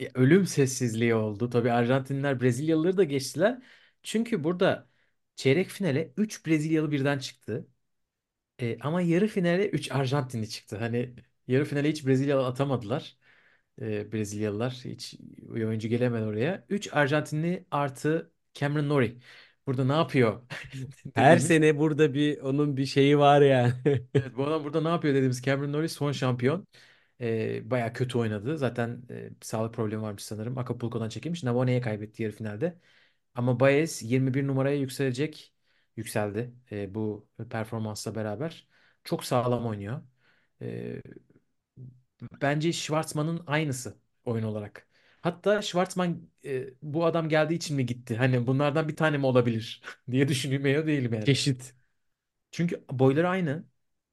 [0.00, 1.50] Ya, ölüm sessizliği oldu.
[1.50, 3.62] Tabii Arjantinliler Brezilyalıları da geçtiler.
[4.04, 4.90] Çünkü burada
[5.36, 7.68] çeyrek finale 3 Brezilyalı birden çıktı.
[8.60, 10.76] E, ama yarı finale 3 Arjantinli çıktı.
[10.76, 11.14] Hani
[11.48, 13.16] yarı finale hiç Brezilyalı atamadılar.
[13.82, 16.66] E, Brezilyalılar hiç bir oyuncu gelemedi oraya.
[16.68, 19.16] 3 Arjantinli artı Cameron Norrie.
[19.66, 20.42] Burada ne yapıyor
[21.14, 21.38] Her dediğimiz.
[21.38, 23.72] sene burada bir onun bir şeyi var yani.
[24.14, 26.66] Evet, bu adam burada ne yapıyor dediğimiz Cameron Norrie son şampiyon.
[27.20, 28.58] E, baya kötü oynadı.
[28.58, 30.58] Zaten e, sağlık problemi varmış sanırım.
[30.58, 31.42] Acapulco'dan çekilmiş.
[31.42, 32.78] Navone'ye kaybetti yarı finalde.
[33.34, 35.51] Ama Baez 21 numaraya yükselecek.
[35.96, 38.68] Yükseldi e, bu performansla beraber.
[39.04, 40.02] Çok sağlam oynuyor.
[40.62, 41.02] E,
[42.42, 44.88] bence Schwartzman'ın aynısı oyun olarak.
[45.20, 48.16] Hatta Schwartzman e, bu adam geldiği için mi gitti?
[48.16, 51.26] Hani bunlardan bir tane mi olabilir diye düşünmüyor değilim yani.
[51.26, 51.74] Çeşit.
[52.50, 53.66] Çünkü boyları aynı.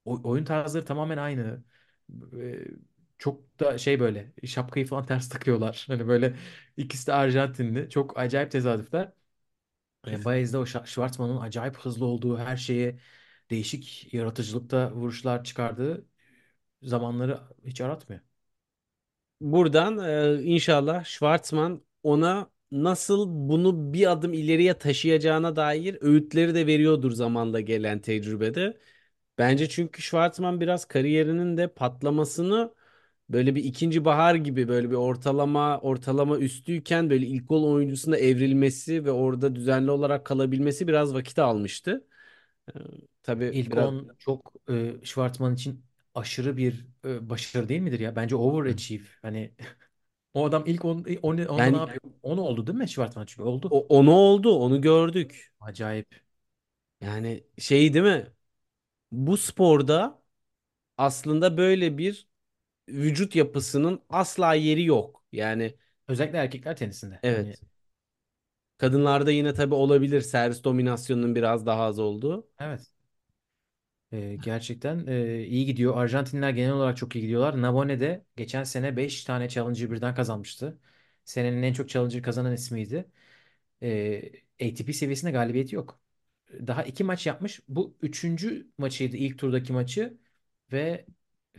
[0.05, 1.63] O- oyun tarzları tamamen aynı.
[2.41, 2.65] E,
[3.19, 5.85] çok da şey böyle şapkayı falan ters takıyorlar.
[5.87, 6.35] Hani böyle
[6.77, 7.89] ikisi de Arjantinli.
[7.89, 9.13] Çok acayip tesadüfler.
[10.07, 12.99] E, Baez'de o Şa- Schwartzman'ın acayip hızlı olduğu her şeye
[13.49, 16.05] değişik yaratıcılıkta vuruşlar çıkardığı
[16.83, 18.21] zamanları hiç aratmıyor.
[19.41, 19.97] Buradan
[20.39, 27.59] e, inşallah Schwartzman ona nasıl bunu bir adım ileriye taşıyacağına dair öğütleri de veriyordur zamanla
[27.61, 28.77] gelen tecrübede.
[29.37, 32.73] Bence çünkü Schwartzman biraz kariyerinin de patlamasını
[33.29, 39.05] böyle bir ikinci bahar gibi böyle bir ortalama ortalama üstüyken böyle ilk gol oyuncusuna evrilmesi
[39.05, 42.07] ve orada düzenli olarak kalabilmesi biraz vakit almıştı.
[42.75, 42.79] Ee,
[43.23, 48.15] tabii İlk biraz 10 çok e, Schwartzman için aşırı bir e, başarı değil midir ya?
[48.15, 49.03] Bence overachieve.
[49.21, 49.53] Hani
[50.33, 52.01] o adam ilk 10 onda ne yani yapıyor?
[52.23, 53.69] 10 oldu değil mi Schwartzman çünkü oldu.
[53.69, 55.53] o, onu oldu, onu gördük.
[55.59, 56.07] Acayip.
[57.01, 58.33] Yani şey değil mi?
[59.13, 60.23] Bu sporda
[60.97, 62.28] aslında böyle bir
[62.89, 65.23] vücut yapısının asla yeri yok.
[65.31, 65.75] Yani
[66.07, 67.19] Özellikle erkekler tenisinde.
[67.23, 67.61] Evet.
[68.77, 72.47] Kadınlarda yine tabii olabilir servis dominasyonunun biraz daha az olduğu.
[72.59, 72.91] evet.
[74.11, 75.97] E, gerçekten e, iyi gidiyor.
[75.97, 77.61] Arjantinler genel olarak çok iyi gidiyorlar.
[77.61, 80.79] Navone de geçen sene 5 tane Challenger birden kazanmıştı.
[81.25, 83.11] Senenin en çok Challenger kazanan ismiydi.
[83.83, 84.21] E,
[84.61, 85.99] ATP seviyesinde galibiyeti yok.
[86.67, 87.61] Daha iki maç yapmış.
[87.67, 90.17] Bu üçüncü maçıydı ilk turdaki maçı
[90.71, 91.05] ve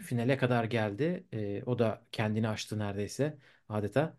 [0.00, 1.26] finale kadar geldi.
[1.32, 4.18] E, o da kendini aştı neredeyse adeta.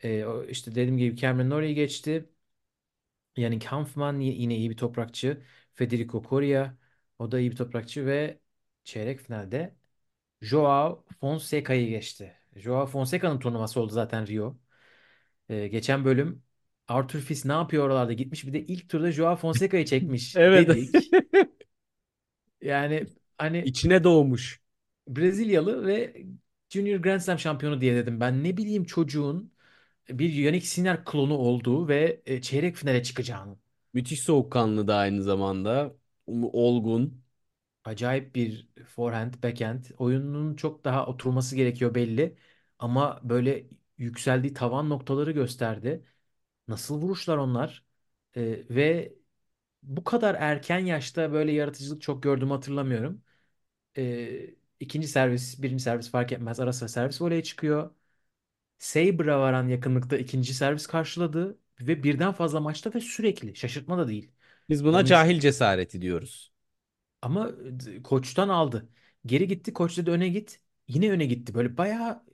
[0.00, 2.30] E, o işte dediğim gibi Cameron Norrie geçti.
[3.36, 5.42] Yannick Hanfman y- yine iyi bir toprakçı.
[5.74, 6.74] Federico Coria
[7.18, 8.40] o da iyi bir toprakçı ve
[8.84, 9.76] çeyrek finalde
[10.42, 12.36] Joao Fonseca'yı geçti.
[12.56, 14.58] Joao Fonseca'nın turnuvası oldu zaten Rio.
[15.48, 16.44] Ee, geçen bölüm
[16.88, 20.68] Arthur Fils ne yapıyor oralarda gitmiş bir de ilk turda Joao Fonseca'yı çekmiş Evet.
[20.68, 21.12] dedik.
[22.60, 23.06] Yani
[23.38, 24.60] hani İçine doğmuş.
[25.16, 26.24] Brezilyalı ve
[26.70, 28.20] Junior Grand Slam şampiyonu diye dedim.
[28.20, 29.52] Ben ne bileyim çocuğun
[30.10, 33.58] bir Yannick Sinner klonu olduğu ve e, çeyrek finale çıkacağını.
[33.94, 35.96] Müthiş soğukkanlı da aynı zamanda.
[36.28, 37.24] Olgun.
[37.84, 39.84] Acayip bir forehand, backhand.
[39.98, 42.36] Oyunun çok daha oturması gerekiyor belli.
[42.78, 43.66] Ama böyle
[43.98, 46.04] yükseldiği tavan noktaları gösterdi.
[46.68, 47.84] Nasıl vuruşlar onlar?
[48.36, 49.14] Ee, ve
[49.82, 53.22] bu kadar erken yaşta böyle yaratıcılık çok gördüğümü hatırlamıyorum.
[53.96, 56.60] Ee, ikinci servis, birinci servis fark etmez.
[56.60, 57.90] Ara sıra servis voleye çıkıyor.
[58.78, 61.58] Saber'a varan yakınlıkta ikinci servis karşıladı.
[61.80, 63.56] Ve birden fazla maçta ve sürekli.
[63.56, 64.32] Şaşırtma da değil.
[64.68, 66.52] Biz buna Dominus cahil cesareti diyoruz.
[67.22, 68.88] Ama d- koçtan aldı.
[69.26, 69.72] Geri gitti.
[69.72, 70.60] Koç dedi öne git.
[70.88, 71.54] Yine öne gitti.
[71.54, 72.24] Böyle bayağı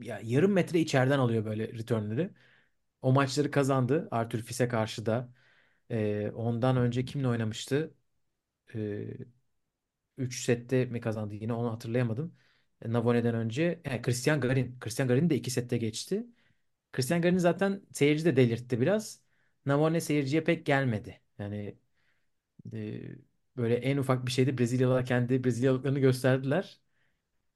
[0.00, 2.30] ya yarım metre içeriden alıyor böyle returnleri.
[3.02, 4.08] O maçları kazandı.
[4.10, 5.30] Arthur Fis'e karşı da.
[5.90, 7.94] Ee, ondan önce kimle oynamıştı?
[8.74, 9.08] Ee,
[10.18, 12.34] 3 sette mi kazandı yine onu hatırlayamadım.
[12.82, 14.78] E, Navone'den önce he, Christian Garin.
[14.80, 16.26] Christian Garin de 2 sette geçti.
[16.92, 19.22] Christian Garin zaten seyirci de delirtti biraz.
[19.66, 21.20] Navone seyirciye pek gelmedi.
[21.38, 21.76] Yani
[22.74, 23.00] e,
[23.56, 26.80] böyle en ufak bir şeyde Brezilyalılar kendi Brezilyalıklarını gösterdiler.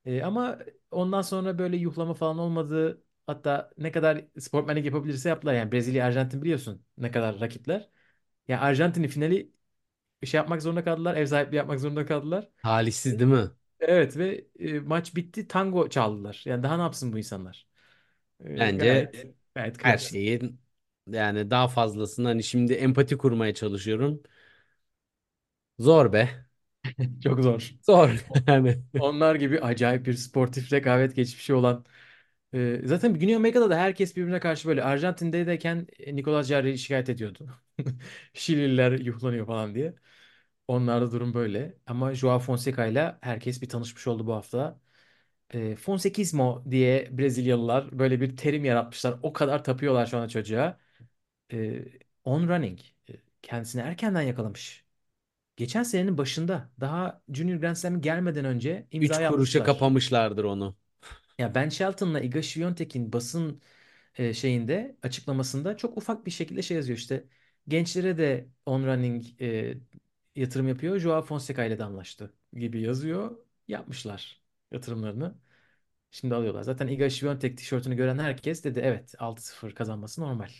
[0.05, 0.59] E, ama
[0.91, 3.05] ondan sonra böyle yuhlama falan olmadı.
[3.27, 5.55] Hatta ne kadar sportmenlik yapabilirse yaptılar.
[5.55, 7.91] Yani Brezilya, Arjantin biliyorsun ne kadar rakipler.
[8.49, 9.53] Ya Arjantin'in finali
[10.27, 11.17] şey yapmak zorunda kaldılar.
[11.17, 12.49] Ev sahipliği yapmak zorunda kaldılar.
[12.63, 13.51] Talihsiz değil mi?
[13.81, 15.49] Evet ve e, maç bitti.
[15.49, 16.43] Tango çaldılar.
[16.47, 17.67] Yani daha ne yapsın bu insanlar?
[18.45, 20.61] E, Bence gayet gayet her şeyin
[21.09, 24.23] yani daha fazlasını hani şimdi empati kurmaya çalışıyorum.
[25.79, 26.29] Zor be.
[27.23, 27.75] Çok zor.
[27.83, 28.11] Zor
[28.49, 28.83] yani.
[28.99, 31.85] Onlar gibi acayip bir sportif rekabet geçmişi olan
[32.55, 37.51] e, zaten Güney Amerika'da da herkes birbirine karşı böyle Arjantin'deyken Nicolas Jarre'yi şikayet ediyordu.
[38.35, 39.95] Şilililer yuhlanıyor falan diye.
[40.69, 41.79] Onlarda durum böyle.
[41.87, 44.81] Ama Joao Fonseca ile herkes bir tanışmış oldu bu hafta.
[45.51, 49.17] E, Fonsekismo diye Brezilyalılar böyle bir terim yaratmışlar.
[49.23, 50.79] O kadar tapıyorlar şu anda çocuğa.
[51.53, 51.85] E,
[52.25, 52.81] on running.
[53.11, 54.85] E, kendisini erkenden yakalamış.
[55.57, 59.63] Geçen senenin başında daha Junior Grand Slam'e gelmeden önce Üç imza kuruşa atmışlar.
[59.63, 60.77] kapamışlardır onu.
[61.41, 63.63] Ya Ben Shelton'la Iga Świątek'in basın
[64.19, 67.25] e, şeyinde açıklamasında çok ufak bir şekilde şey yazıyor işte.
[67.69, 69.75] Gençlere de on running e,
[70.37, 70.99] yatırım yapıyor.
[70.99, 73.39] Joao Fonseca ile de anlaştı gibi yazıyor.
[73.69, 75.39] Yapmışlar yatırımlarını.
[76.11, 76.63] Şimdi alıyorlar.
[76.65, 80.51] Zaten Iga Świątek tişörtünü gören herkes dedi evet 6-0 kazanması normal.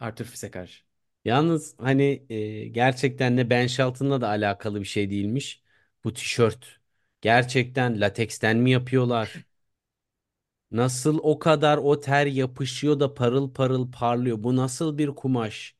[0.00, 0.84] Arthur Fiz'e karşı.
[1.24, 5.62] Yalnız hani e, gerçekten de Ben Shelton'la da alakalı bir şey değilmiş.
[6.04, 6.80] Bu tişört
[7.20, 9.44] gerçekten lateksten mi yapıyorlar?
[10.72, 14.42] Nasıl o kadar o ter yapışıyor da parıl parıl parlıyor?
[14.42, 15.76] Bu nasıl bir kumaş?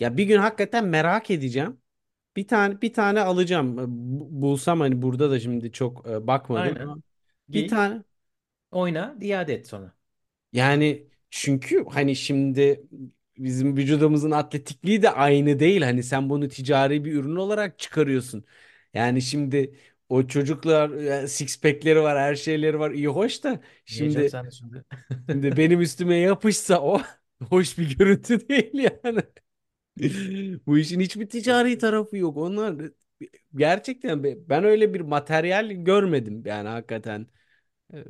[0.00, 1.80] Ya bir gün hakikaten merak edeceğim.
[2.36, 3.76] Bir tane bir tane alacağım.
[3.78, 6.82] Bu- Bulsam hani burada da şimdi çok e, bakmadım Aynen.
[6.82, 7.02] ama
[7.54, 8.04] bir Giy, tane
[8.72, 9.94] oyna, iade et sonra.
[10.52, 12.82] Yani çünkü hani şimdi
[13.38, 15.82] bizim vücudumuzun atletikliği de aynı değil.
[15.82, 18.44] Hani sen bunu ticari bir ürün olarak çıkarıyorsun.
[18.94, 19.74] Yani şimdi
[20.08, 22.90] o çocuklar e, six pack'leri var, her şeyleri var.
[22.90, 24.84] iyi hoş da şimdi sen de şimdi?
[25.30, 27.02] şimdi benim üstüme yapışsa o
[27.50, 29.20] hoş bir görüntü değil yani.
[30.66, 32.36] Bu işin hiçbir ticari tarafı yok.
[32.36, 32.90] Onlar
[33.56, 37.26] gerçekten be- ben öyle bir materyal görmedim yani hakikaten.
[37.94, 38.04] Ee,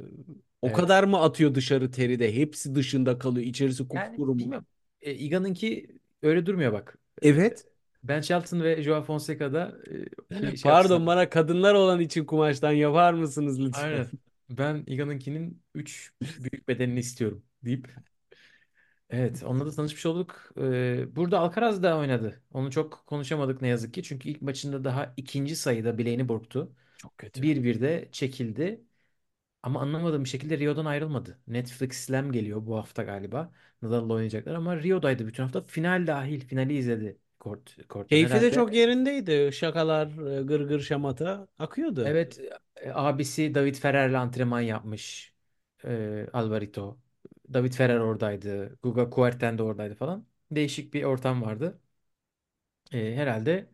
[0.63, 0.73] O Evet.
[0.73, 3.47] kadar mı atıyor dışarı teri de hepsi dışında kalıyor.
[3.47, 4.39] İçerisi Yani kupkuru mu?
[4.39, 4.67] bilmiyorum.
[5.01, 6.99] E, Iga'nınki öyle durmuyor bak.
[7.23, 7.67] Evet.
[8.03, 9.79] Ben Shelton ve Joao Fonseca'da
[10.41, 11.07] e, bir şey Pardon yapsınlar.
[11.07, 13.91] bana kadınlar olan için kumaştan yapar mısınız lütfen?
[13.91, 14.13] Aynen.
[14.51, 17.89] Ben Iga'nınkinin 3 büyük bedenini istiyorum deyip.
[19.11, 20.53] Evet, onunla da tanışmış olduk.
[20.59, 22.43] Ee, burada Alcaraz da oynadı.
[22.53, 24.03] Onu çok konuşamadık ne yazık ki.
[24.03, 26.73] Çünkü ilk maçında daha ikinci sayıda bileğini burktu.
[26.97, 27.43] Çok kötü.
[27.43, 28.85] 1-1'de çekildi.
[29.63, 31.41] Ama anlamadığım bir şekilde Rio'dan ayrılmadı.
[31.49, 33.53] Netflix Slam geliyor bu hafta galiba.
[33.83, 35.63] Nadal'la oynayacaklar ama Rio'daydı bütün hafta.
[35.63, 36.41] Final dahil.
[36.49, 38.21] Finali izledi kort, korttan.
[38.21, 39.51] Keyfi de Herhalde çok yerindeydi.
[39.53, 42.15] Şakalar, e, gırgır şamata akıyordu.
[42.15, 42.41] evet
[42.77, 45.35] e, abisi David Ferrer'le antrenman yapmış.
[45.85, 46.99] E, Alvarito.
[47.55, 48.79] David Ferrer oradaydı.
[48.83, 50.27] Guga Kuerten de oradaydı falan.
[50.51, 51.81] Değişik bir ortam vardı.
[52.93, 53.69] E, herhalde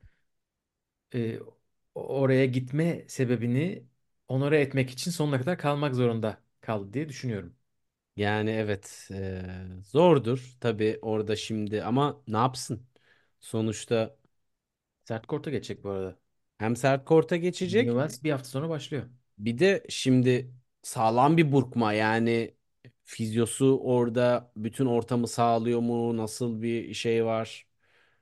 [1.14, 1.38] e,
[1.94, 3.86] oraya gitme sebebini
[4.28, 7.56] onore etmek için sonuna kadar kalmak zorunda kaldı diye düşünüyorum.
[8.16, 9.42] Yani evet e,
[9.84, 12.87] zordur tabii orada şimdi ama ne yapsın?
[13.40, 14.16] Sonuçta
[15.04, 16.18] Sert korta geçecek bu arada.
[16.58, 19.04] hem sert korta geçecek Newells bir hafta sonra başlıyor.
[19.38, 20.50] Bir de şimdi
[20.82, 22.54] sağlam bir burkma yani
[23.04, 26.16] fizyosu orada bütün ortamı sağlıyor mu?
[26.16, 27.66] Nasıl bir şey var?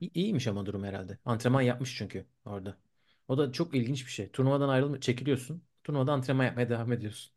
[0.01, 1.19] İ- İyiymiş ama durum herhalde.
[1.25, 2.77] Antrenman yapmış çünkü orada.
[3.29, 4.31] O da çok ilginç bir şey.
[4.31, 5.63] Turnuvadan ayrılma çekiliyorsun.
[5.85, 7.33] Turnuvada antrenman yapmaya devam ediyorsun.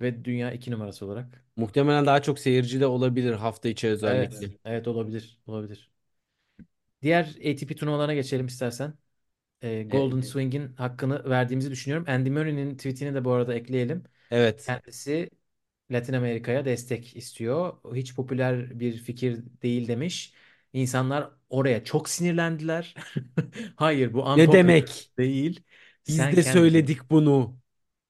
[0.00, 1.44] Ve dünya iki numarası olarak.
[1.56, 4.34] Muhtemelen daha çok seyirci de olabilir hafta içi Evet.
[4.34, 4.50] özellikle.
[4.64, 5.40] Evet olabilir.
[5.46, 5.91] Olabilir.
[7.02, 8.94] Diğer ATP turnuvalarına geçelim istersen.
[9.62, 12.06] E, Golden Swing'in hakkını verdiğimizi düşünüyorum.
[12.10, 14.04] Andy Murray'nin tweetini de bu arada ekleyelim.
[14.30, 14.74] evet.
[14.74, 15.30] Kendisi
[15.90, 17.78] Latin Amerika'ya destek istiyor.
[17.94, 20.34] Hiç popüler bir fikir değil demiş.
[20.72, 22.94] İnsanlar oraya çok sinirlendiler.
[23.76, 25.12] Hayır bu Ne unpopular demek?
[25.18, 25.64] değil.
[26.08, 26.44] Biz Sen de kendin.
[26.44, 27.58] söyledik bunu.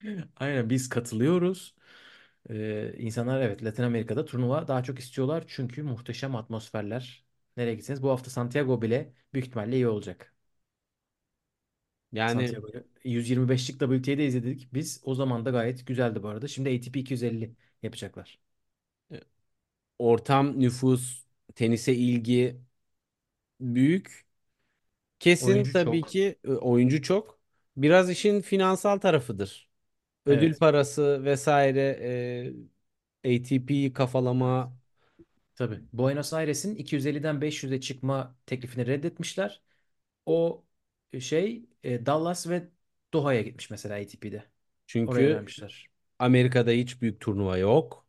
[0.37, 1.75] Aynen biz katılıyoruz.
[2.51, 5.45] Ee, insanlar evet Latin Amerika'da turnuva daha çok istiyorlar.
[5.49, 7.25] Çünkü muhteşem atmosferler.
[7.57, 10.35] Nereye gitseniz bu hafta Santiago bile büyük ihtimalle iyi olacak.
[12.13, 12.85] Yani Santiago'yu.
[13.05, 14.75] 125'lik WTA'de izledik.
[14.75, 16.49] Biz o zaman da gayet güzeldi bu arada.
[16.49, 18.39] Şimdi ATP 250 yapacaklar.
[19.11, 19.21] e,
[19.99, 22.61] ortam, nüfus, tenise ilgi
[23.61, 24.27] büyük.
[25.21, 26.07] Kesin Oyuncu tabii çok.
[26.07, 27.41] ki e, oyuncu çok.
[27.77, 29.71] Biraz işin finansal tarafıdır.
[30.27, 30.59] Ödül Evet.
[30.59, 31.81] parası vesaire
[33.25, 34.79] e, ATP kafalama
[35.55, 35.81] Tabii.
[35.93, 39.63] Buenos Aires'in 250'den 500'e çıkma teklifini reddetmişler.
[40.27, 40.65] O
[41.21, 42.69] şey e, Dallas ve
[43.15, 44.45] Doha'ya gitmiş mesela ATP'de.
[45.07, 45.91] Oraya çünkü vermişler.
[46.19, 48.07] Amerika'da hiç büyük turnuva yok.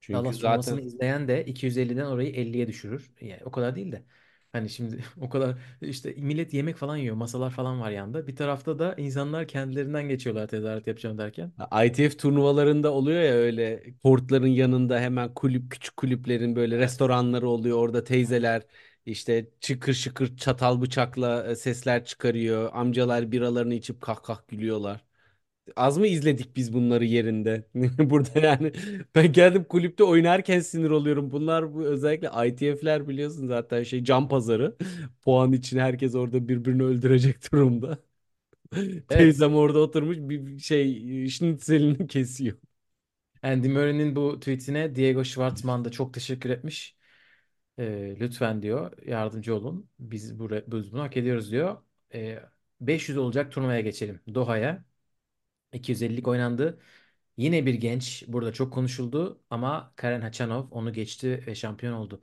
[0.00, 3.12] Çünkü Dallas turnuvasını zaten izleyen de 250'den orayı 50'ye düşürür.
[3.20, 4.04] Yani o kadar değil de.
[4.52, 7.16] Hani şimdi o kadar işte millet yemek falan yiyor.
[7.16, 8.26] Masalar falan var yanında.
[8.26, 11.52] Bir tarafta da insanlar kendilerinden geçiyorlar tezahürat yapacağım derken.
[11.84, 17.78] ITF turnuvalarında oluyor ya öyle kortların yanında hemen kulüp küçük kulüplerin böyle restoranları oluyor.
[17.78, 18.62] Orada teyzeler
[19.06, 22.70] işte çıkır şıkır çatal bıçakla e, sesler çıkarıyor.
[22.72, 25.00] Amcalar biralarını içip kah kah gülüyorlar.
[25.76, 27.64] Az mı izledik biz bunları yerinde?
[28.10, 28.72] Burada yani
[29.14, 31.30] ben geldim kulüpte oynarken sinir oluyorum.
[31.30, 34.76] Bunlar bu özellikle ITF'ler biliyorsun zaten şey can pazarı.
[35.24, 37.98] Puan için herkes orada birbirini öldürecek durumda.
[39.08, 39.08] Evet.
[39.08, 42.56] Teyzem orada oturmuş bir şey schnitzelini kesiyor.
[43.42, 46.96] Andy Murray'nin bu tweetine Diego Schwartzman da çok teşekkür etmiş.
[47.78, 49.90] Ee, lütfen diyor yardımcı olun.
[50.00, 51.78] Biz, bu, biz bunu hak ediyoruz diyor.
[52.14, 52.40] Ee,
[52.80, 54.20] 500 olacak turnuvaya geçelim.
[54.34, 54.84] Doha'ya.
[55.72, 56.80] 250'lik oynandı.
[57.36, 62.22] Yine bir genç burada çok konuşuldu ama Karen Khachanov onu geçti ve şampiyon oldu.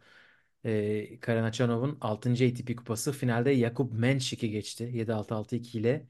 [0.66, 2.46] Ee, Karen Khachanov'un 6.
[2.46, 4.92] ATP kupası finalde Jakub Menšik'i geçti.
[4.94, 6.08] 7-6-6-2 ile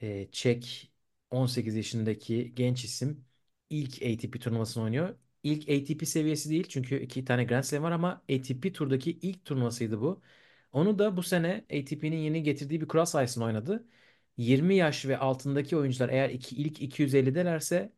[0.00, 0.92] e, Çek
[1.30, 3.24] 18 yaşındaki genç isim
[3.70, 5.16] ilk ATP turnuvasını oynuyor.
[5.42, 10.00] İlk ATP seviyesi değil çünkü iki tane Grand Slam var ama ATP turdaki ilk turnuvasıydı
[10.00, 10.22] bu.
[10.72, 13.86] Onu da bu sene ATP'nin yeni getirdiği bir kural sayesinde oynadı.
[14.36, 17.92] 20 yaş ve altındaki oyuncular eğer iki, ilk 250'delerse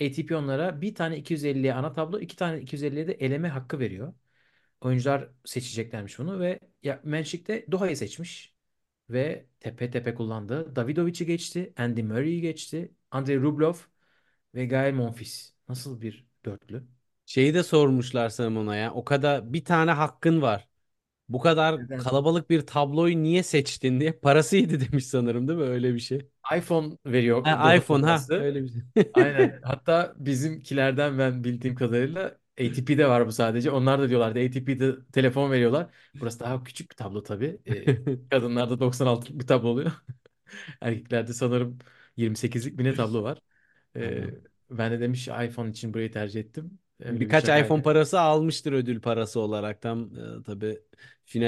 [0.00, 4.14] ATP onlara bir tane 250'ye ana tablo, iki tane 250'ye de eleme hakkı veriyor.
[4.80, 8.54] Oyuncular seçeceklermiş bunu ve ya Menşik de Doha'yı seçmiş
[9.10, 10.76] ve tepe tepe kullandı.
[10.76, 13.74] Davidovic'i geçti, Andy Murray'i geçti, Andrei Rublev
[14.54, 15.50] ve Gael Monfils.
[15.68, 16.84] Nasıl bir dörtlü?
[17.26, 18.92] Şeyi de sormuşlar sanırım ona ya.
[18.94, 20.68] O kadar bir tane hakkın var.
[21.32, 21.98] Bu kadar Neden?
[21.98, 24.12] kalabalık bir tabloyu niye seçtin diye.
[24.12, 25.64] Parasıydı demiş sanırım değil mi?
[25.64, 26.28] Öyle bir şey.
[26.56, 28.82] iPhone veriyor Ha, iPhone ha öyle bir şey.
[29.14, 29.60] Aynen.
[29.62, 33.70] Hatta bizimkilerden ben bildiğim kadarıyla ATP'de var bu sadece.
[33.70, 35.90] Onlar da diyorlardı ATP'de telefon veriyorlar.
[36.20, 37.60] Burası daha küçük bir tablo tabii.
[37.66, 37.98] Ee,
[38.30, 39.92] kadınlarda 96'lık bir tablo oluyor.
[40.80, 41.78] Erkeklerde sanırım
[42.16, 43.38] 28'lik bir ne tablo var.
[43.96, 44.42] Ee, Tamam.
[44.70, 46.78] ben de demiş iPhone için burayı tercih ettim.
[47.00, 50.78] Öyle bir Birkaç iPhone parası almıştır ödül parası olarak tam e, tabii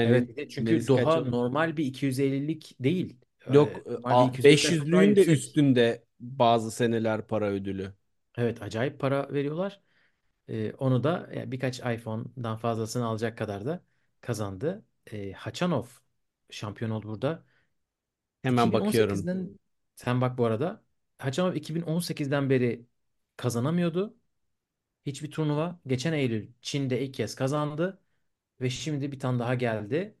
[0.03, 1.31] Evet finalin bir de çünkü Doha oldu?
[1.31, 3.17] normal bir 250'lik değil.
[3.47, 5.27] Yok Ee, e, normal bir a- 250'den çok daha 500'lüğün de yüksek.
[5.27, 7.93] üstünde bazı seneler para ödülü.
[8.37, 9.81] Evet acayip para veriyorlar.
[10.49, 13.85] Ee, onu da yani birkaç iPhone'dan fazlasını alacak kadar da
[14.21, 14.85] kazandı.
[15.11, 15.85] Ee, Hachanov
[16.49, 17.45] şampiyon oldu burada.
[18.43, 19.27] Hemen bakıyorum.
[19.27, 19.59] 2018'den
[19.95, 20.83] sen bak bu arada.
[21.19, 22.87] Hachanov 2018'den beri
[23.37, 24.17] kazanamıyordu.
[25.05, 25.81] Hiçbir turnuva.
[25.87, 28.01] Geçen Eylül Çin'de ilk kez kazandı.
[28.61, 30.15] Ve şimdi bir tane daha geldi.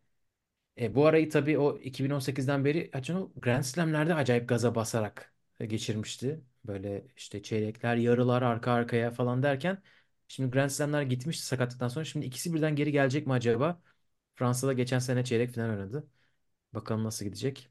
[0.79, 5.33] E, bu arayı tabii o 2018'den beri Hachanov Grand Slam'lerde acayip gaza basarak
[5.67, 6.41] geçirmişti.
[6.65, 9.83] Böyle işte çeyrekler, yarılar arka arkaya falan derken
[10.27, 12.05] şimdi Grand Slam'ler gitmişti sakatlıktan sonra.
[12.05, 13.81] Şimdi ikisi birden geri gelecek mi acaba?
[14.35, 16.07] Fransa'da geçen sene çeyrek final oynadı.
[16.73, 17.69] Bakalım nasıl gidecek.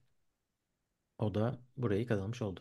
[1.19, 2.61] O da burayı kazanmış oldu.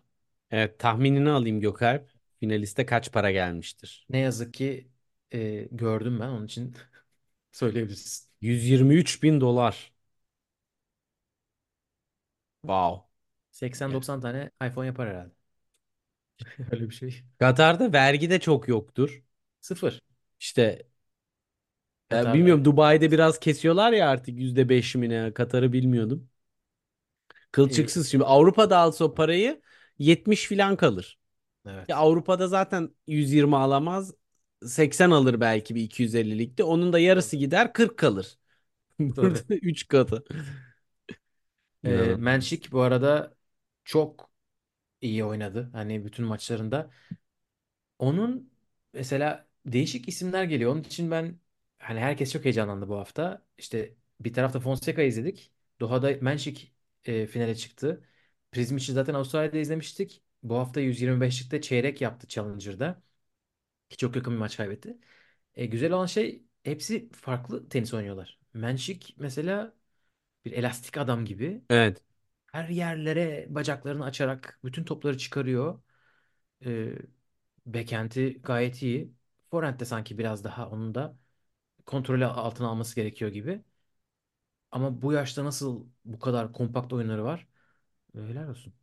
[0.51, 2.09] Evet tahminini alayım Gökalp.
[2.39, 4.07] Finaliste kaç para gelmiştir?
[4.09, 4.87] Ne yazık ki
[5.33, 6.75] e, gördüm ben onun için
[7.53, 8.29] söyleyebilirsin.
[8.41, 9.93] 123 bin dolar.
[12.63, 13.05] Wow.
[13.51, 15.33] 80-90 tane iPhone yapar herhalde.
[16.71, 17.23] Öyle bir şey.
[17.39, 19.23] Katar'da vergi de çok yoktur.
[19.61, 20.01] Sıfır.
[20.39, 20.87] İşte
[22.11, 26.29] ya Katar'da bilmiyorum Dubai'de biraz kesiyorlar ya artık %5 mi ne Katar'ı bilmiyordum.
[27.67, 29.61] e, Kılçıksız şimdi Avrupa'da alsa o parayı
[29.99, 31.19] 70 filan kalır.
[31.89, 31.97] Ya evet.
[31.97, 34.13] Avrupa'da zaten 120 alamaz.
[34.67, 36.63] 80 alır belki bir 250'likte.
[36.63, 38.37] Onun da yarısı gider 40 kalır.
[38.99, 39.39] Burada Doğru.
[39.49, 40.23] 3 katı.
[41.83, 42.19] E, İnanılmaz.
[42.19, 43.35] Menşik bu arada
[43.85, 44.31] çok
[45.01, 45.69] iyi oynadı.
[45.73, 46.91] Hani bütün maçlarında.
[47.99, 48.51] Onun
[48.93, 50.71] mesela değişik isimler geliyor.
[50.71, 51.39] Onun için ben
[51.79, 53.45] hani herkes çok heyecanlandı bu hafta.
[53.57, 55.51] İşte bir tarafta Fonseca izledik.
[55.79, 56.73] Doha'da Menşik
[57.05, 58.03] e, finale çıktı.
[58.51, 60.23] Prizmic'i zaten Avustralya'da izlemiştik.
[60.43, 63.01] Bu hafta 125'likte çeyrek yaptı Challenger'da.
[63.93, 64.99] Ki çok yakın bir maç kaybetti.
[65.55, 68.39] E, güzel olan şey hepsi farklı tenis oynuyorlar.
[68.53, 69.75] Menşik mesela
[70.45, 71.63] bir elastik adam gibi.
[71.69, 72.01] Evet.
[72.53, 75.83] Her yerlere bacaklarını açarak bütün topları çıkarıyor.
[76.65, 76.93] Ee,
[77.65, 79.13] backhand'i gayet iyi.
[79.51, 81.17] Forehand de sanki biraz daha onun da
[81.87, 83.63] kontrolü altına alması gerekiyor gibi.
[84.71, 87.47] Ama bu yaşta nasıl bu kadar kompakt oyunları var?
[88.15, 88.73] Helal olsun.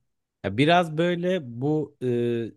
[0.45, 2.53] Ya biraz böyle bu e,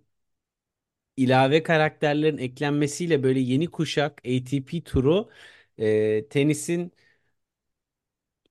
[1.18, 5.30] ilave karakterlerin eklenmesiyle böyle yeni kuşak ATP turu
[5.78, 6.94] e, tenisin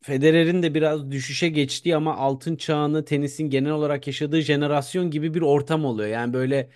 [0.02, 5.40] Federer'in de biraz düşüşe geçtiği ama altın çağını tenisin genel olarak yaşadığı jenerasyon gibi bir
[5.42, 6.08] ortam oluyor.
[6.08, 6.70] Yani böyle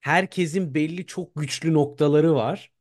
[0.00, 2.72] herkesin belli çok güçlü noktaları var.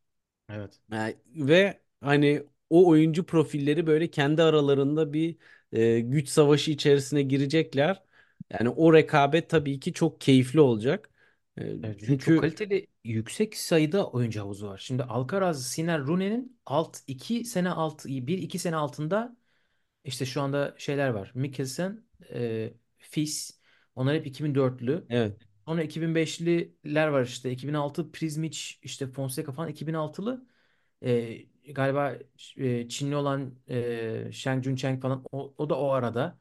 [0.50, 0.80] Evet.
[0.94, 5.38] Yani ve hani o oyuncu profilleri böyle kendi aralarında bir
[5.74, 8.04] e, güç savaşı içerisine girecekler.
[8.52, 11.11] Yani o rekabet tabii ki çok keyifli olacak.
[11.58, 14.78] E, Evet, bir de çok çünkü kaliteli yüksek sayıda oyuncu havuzu var.
[14.78, 19.38] Şimdi Alcaraz, Sinner, Rune'nin alt 2 sene alt bir iki sene altında
[20.06, 21.32] işte şu anda şeyler var.
[21.36, 23.60] Mikkelsen, e, Fis
[23.96, 25.10] onlar hep 2004'lü.
[25.10, 27.52] evet Sonra 2005'liler var işte.
[27.52, 30.48] 2006 Prizmic, işte Fonseca falan 2006'lı.
[31.04, 31.44] Ee,
[31.74, 32.18] galiba
[32.58, 36.40] e, Çinli olan e, Shang Juncheng falan o, o da o arada.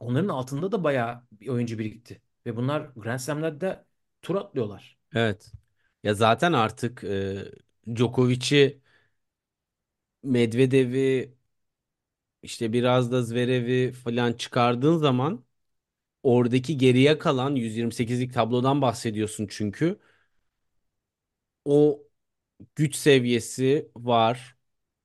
[0.00, 2.22] Onların altında da bayağı bir oyuncu birikti.
[2.46, 3.85] Ve bunlar Grand Slam'lerde
[4.26, 4.96] tur atlıyorlar.
[5.14, 5.52] Evet.
[6.02, 7.36] Ya zaten artık e,
[7.96, 8.80] Djokovic'i,
[10.32, 11.32] Medvedev'i,
[12.42, 15.44] işte biraz da Zverev'i falan çıkardığın zaman
[16.24, 20.00] oradaki geriye kalan 128'lik tablodan bahsediyorsun çünkü.
[21.64, 22.02] O
[22.76, 24.56] güç seviyesi var.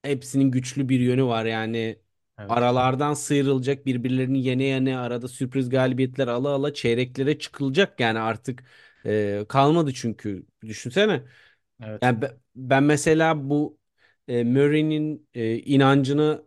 [0.03, 1.99] Hepsinin güçlü bir yönü var yani.
[2.37, 2.49] Evet.
[2.49, 8.63] Aralardan sıyrılacak birbirlerini yene yene arada sürpriz galibiyetler ala ala çeyreklere çıkılacak yani artık
[9.05, 11.23] e, kalmadı çünkü düşünsene.
[11.83, 12.03] Evet.
[12.03, 13.79] Yani be- ben mesela bu
[14.27, 16.45] e, Murray'nin e, inancını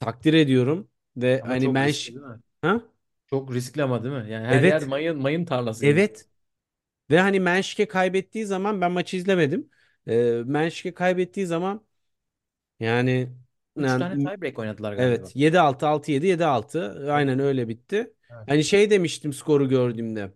[0.00, 2.40] takdir ediyorum ve Ama hani çok ben riskli değil mi?
[2.62, 2.82] ha?
[3.26, 4.30] Çok riskli ama değil mi?
[4.32, 4.84] Yani her yer Evet.
[4.84, 6.04] mayın mayın tarlası gibi.
[6.04, 6.28] Evet.
[7.10, 9.70] Ve hani Menşike kaybettiği zaman ben maçı izlemedim.
[10.08, 11.86] E, Menşike kaybettiği zaman
[12.80, 13.32] yani,
[13.76, 15.32] Üç yani tane tiebreak oynadılar galiba.
[15.32, 17.14] Evet 7-6 6-7 7-6 Evet.
[17.14, 18.14] aynen öyle bitti.
[18.30, 18.48] Evet.
[18.48, 20.32] Hani şey demiştim skoru gördüğümde.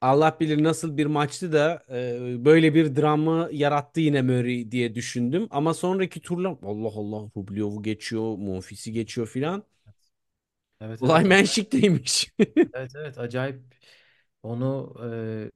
[0.00, 5.46] Allah bilir nasıl bir maçtı da e, böyle bir dramı yarattı yine Murray diye düşündüm.
[5.50, 9.64] Ama sonraki turlar Allah Allah Rublev'u geçiyor, Monfils'i geçiyor filan.
[10.80, 11.24] Evet Olay evet.
[11.24, 12.32] Menşik'teymiş.
[12.72, 13.62] Evet evet acayip.
[14.42, 14.94] Onu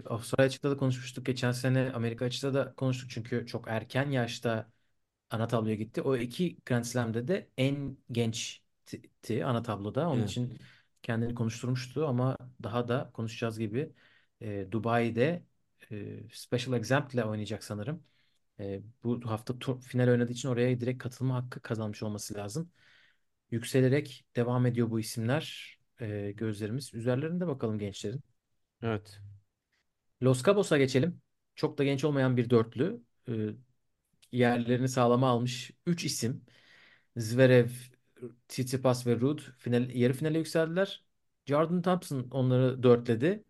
[0.05, 1.27] e, Avustralya açıkta da konuşmuştuk.
[1.27, 3.11] Geçen sene Amerika açıkta da konuştuk.
[3.11, 4.71] Çünkü çok erken yaşta
[5.31, 6.03] ana tabloya gitti.
[6.03, 10.09] O iki Grand Slam'de de en gençti ana tabloda.
[10.11, 10.25] Onun Evet.
[10.25, 10.59] için
[11.03, 13.93] kendini konuşturmuştu ama daha da konuşacağız gibi
[14.45, 15.45] e, Dubai'de
[15.93, 18.05] e, Special Exempt ile oynayacak sanırım.
[18.61, 22.71] E, bu hafta tur, final oynadığı için oraya direkt katılma hakkı kazanmış olması lazım.
[23.51, 25.79] Yükselerek devam ediyor bu isimler.
[26.01, 28.23] E, gözlerimiz üzerlerinde bakalım gençlerin.
[28.83, 29.21] Evet.
[30.23, 31.23] Los Cabos'a geçelim.
[31.55, 33.03] Çok da genç olmayan bir dörtlü.
[33.29, 33.33] E,
[34.33, 36.45] yerlerini sağlama almış 3 isim.
[37.17, 37.71] Zverev,
[38.49, 41.05] Tsitsipas ve Ruud final, yarı finale yükseldiler.
[41.47, 43.45] Jordan Thompson onları dörtledi.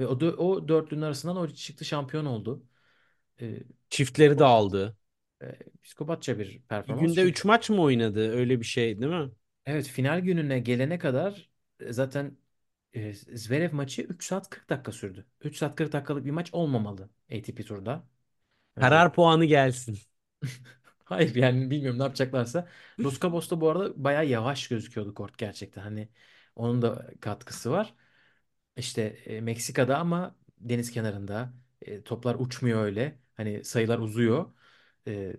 [0.00, 0.14] Ve o,
[0.46, 2.64] o dörtlünün arasından o çıktı şampiyon oldu.
[3.42, 4.96] E, Çiftleri de aldı.
[5.42, 5.46] e,
[5.82, 6.94] psikopatça bir Bir performans.
[6.94, 8.30] günde Çünkü 3 maç mı oynadı?
[8.32, 9.30] Öyle bir şey değil mi?
[9.66, 12.36] evet final gününe gelene kadar e, zaten
[12.94, 15.26] e, Zverev maçı 3 saat 40 dakika sürdü.
[15.40, 18.04] 3 saat 40 dakikalık bir maç olmamalı ATP turda.
[18.74, 19.98] Karar puanı gelsin.
[21.04, 22.68] Hayır yani bilmiyorum ne yapacaklarsa.
[23.00, 25.82] Los Cabos'ta bu arada bayağı yavaş gözüküyordu kort gerçekten.
[25.82, 26.08] Hani
[26.56, 27.94] onun da katkısı var.
[28.80, 33.18] İşte e, Meksika'da ama deniz kenarında e, toplar uçmuyor öyle.
[33.34, 34.52] Hani sayılar uzuyor.
[35.08, 35.32] E,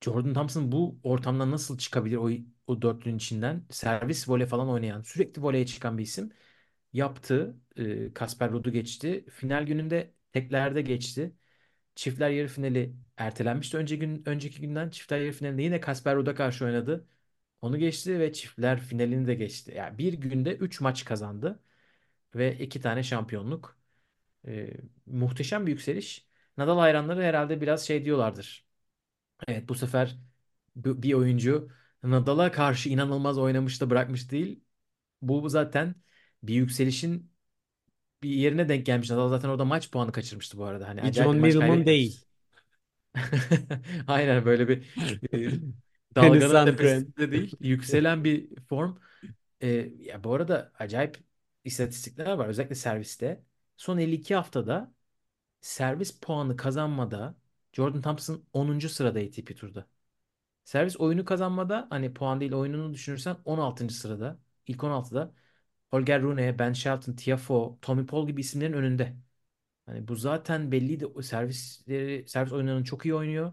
[0.00, 2.30] Jordan Thompson bu ortamdan nasıl çıkabilir o,
[2.66, 3.66] o dörtlünün içinden?
[3.70, 6.32] Servis voley falan oynayan, sürekli voleye çıkan bir isim.
[6.92, 7.56] Yaptı.
[7.76, 9.26] E, Kasper Ruud'u geçti.
[9.30, 11.34] Final gününde teklerde geçti.
[11.94, 13.76] Çiftler yarı finali ertelenmişti.
[13.76, 17.08] Önceki gün, önceki günden çiftler yarı finalinde yine Kasper Ruud'a karşı oynadı.
[17.62, 19.72] Onu geçti ve çiftler finalini de geçti.
[19.76, 21.60] Yani bir günde 3 maç kazandı
[22.34, 23.78] ve 2 tane şampiyonluk.
[24.48, 24.70] Ee,
[25.06, 26.28] muhteşem bir yükseliş.
[26.58, 28.66] Nadal hayranları herhalde biraz şey diyorlardır.
[29.48, 30.18] Evet bu sefer
[30.76, 31.70] bir oyuncu
[32.02, 34.64] Nadal'a karşı inanılmaz oynamış da bırakmış değil.
[35.22, 35.94] Bu zaten
[36.42, 37.32] bir yükselişin
[38.22, 39.10] bir yerine denk gelmiş.
[39.10, 40.88] Nadal zaten orada maç puanı kaçırmıştı bu arada.
[40.88, 42.24] Hani Bir John Millman değil.
[44.06, 44.86] Aynen böyle bir
[45.32, 45.60] e,
[46.16, 48.96] dalganın tepesinde değil, yükselen bir form.
[49.62, 49.68] E,
[50.00, 51.18] ya bu arada acayip
[51.64, 53.42] istatistikler var özellikle serviste.
[53.76, 54.94] Son 52 haftada
[55.60, 57.36] servis puanı kazanmada
[57.72, 58.88] Jordan Thompson 10.
[58.88, 59.88] sırada ATP turda.
[60.64, 63.94] Servis oyunu kazanmada hani puan değil oyununu düşünürsen 16.
[63.94, 64.38] sırada.
[64.66, 65.34] İlk 16'da
[65.90, 69.16] Holger Rune, Ben Shelton, Tiafoe, Tommy Paul gibi isimlerin önünde.
[69.86, 71.06] Hani bu zaten belliydi.
[71.06, 73.52] O servisleri, servis oyunlarını çok iyi oynuyor.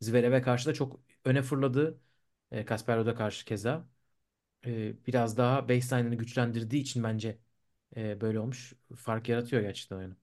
[0.00, 2.00] Zverev'e karşı da çok öne fırladı.
[2.50, 3.88] E, Kasper Ruud'a karşı keza.
[5.06, 7.38] Biraz daha baseline'ını güçlendirdiği için bence
[7.96, 8.74] böyle olmuş.
[8.96, 10.16] Fark yaratıyor gerçekten oyunu.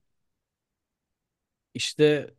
[1.74, 2.34] İşte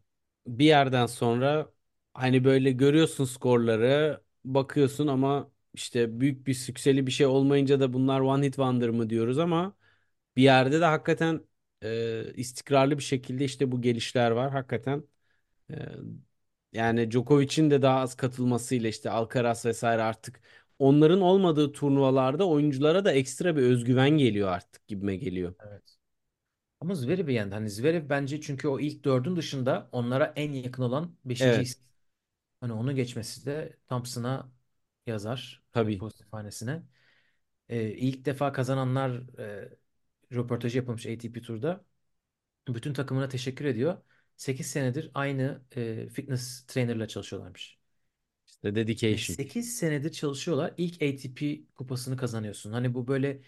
[0.48, 1.72] bir yerden sonra
[2.14, 8.20] hani böyle görüyorsun skorları, bakıyorsun ama işte büyük bir sükseli bir şey olmayınca da bunlar
[8.20, 9.78] one hit wonder mı diyoruz ama
[10.38, 11.42] bir yerde de hakikaten
[11.84, 14.52] e, istikrarlı bir şekilde işte bu gelişler var.
[14.52, 15.04] Hakikaten
[15.72, 15.76] e,
[16.74, 20.42] yani Djokovic'in de daha az katılmasıyla işte Alcaraz vesaire artık
[20.80, 25.56] onların olmadığı turnuvalarda oyunculara da ekstra bir özgüven geliyor artık gibime geliyor.
[25.60, 25.98] Evet.
[26.82, 27.56] Ama Zverev'i yendi.
[27.56, 31.84] Hani Zverev bence çünkü o ilk dördün dışında onlara en yakın olan beşinci Evet, isim.
[32.62, 34.52] Hani onu geçmesi de Thompson'a
[35.08, 36.00] yazar tabii.
[36.00, 36.84] pozitif hanesine.
[37.70, 39.70] E, ilk defa kazananlar e,
[40.34, 41.86] röportajı yapılmış ATP Tur'da.
[42.70, 43.98] Bütün takımına teşekkür ediyor.
[44.38, 47.75] 8 senedir aynı e, fitness trainerla çalışıyorlarmış.
[48.64, 49.38] İşte dedication.
[49.38, 50.74] 8 senedir çalışıyorlar.
[50.78, 52.72] İlk ATP kupasını kazanıyorsun.
[52.72, 53.42] Hani bu böyle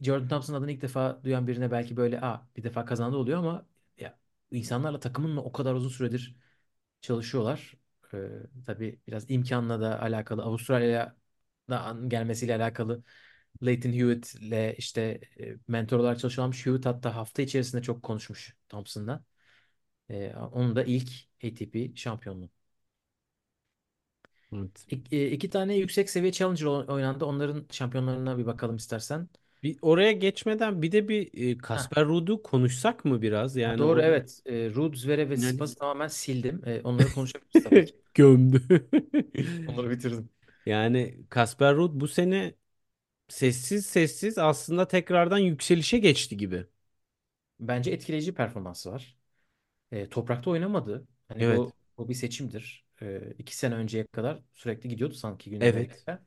[0.00, 3.66] Jordan Thompson adını ilk defa duyan birine belki böyle Aa, bir defa kazandı oluyor ama
[3.98, 4.18] ya
[4.50, 6.36] insanlarla takımınla o kadar uzun süredir
[7.00, 7.74] çalışıyorlar.
[8.14, 8.18] Ee,
[8.66, 10.42] tabii biraz imkanla da alakalı.
[10.42, 13.04] Avustralya'dan gelmesiyle alakalı.
[13.64, 16.66] Leighton Hewitt'le işte e, mentor olarak çalışıyorlarmış.
[16.66, 19.24] Hewitt hatta hafta içerisinde çok konuşmuş Thompson'la.
[20.10, 21.10] Ee, onun da ilk
[21.44, 22.50] ATP şampiyonluğu.
[24.52, 24.86] Evet.
[24.88, 27.24] İk- e, iki tane yüksek seviye Challenger o- oynandı.
[27.24, 29.28] Onların şampiyonlarına bir bakalım istersen.
[29.62, 33.56] Bir oraya geçmeden bir de bir e, Kasper Ruud'u konuşsak mı biraz?
[33.56, 34.42] Yani doğru o da evet.
[34.46, 36.62] E, Ruud, Zverev ve yani Tsitsipas'ı tamamen sildim.
[36.68, 37.94] E, onları konuşabiliriz tabii ki.
[38.14, 38.88] gömdü.
[39.66, 40.30] Onları bitirdim.
[40.66, 42.54] Yani Kasper Ruud bu sene
[43.28, 46.66] sessiz sessiz aslında tekrardan yükselişe geçti gibi.
[47.60, 49.18] Bence etkileyici performansı var.
[49.92, 51.08] E, toprakta oynamadı.
[51.28, 51.64] Hani Evet.
[51.64, 52.86] bu bu bir seçimdir.
[53.02, 56.08] E, iki sene önceye kadar sürekli gidiyordu sanki Güney Evet.
[56.08, 56.24] Amerika'ya.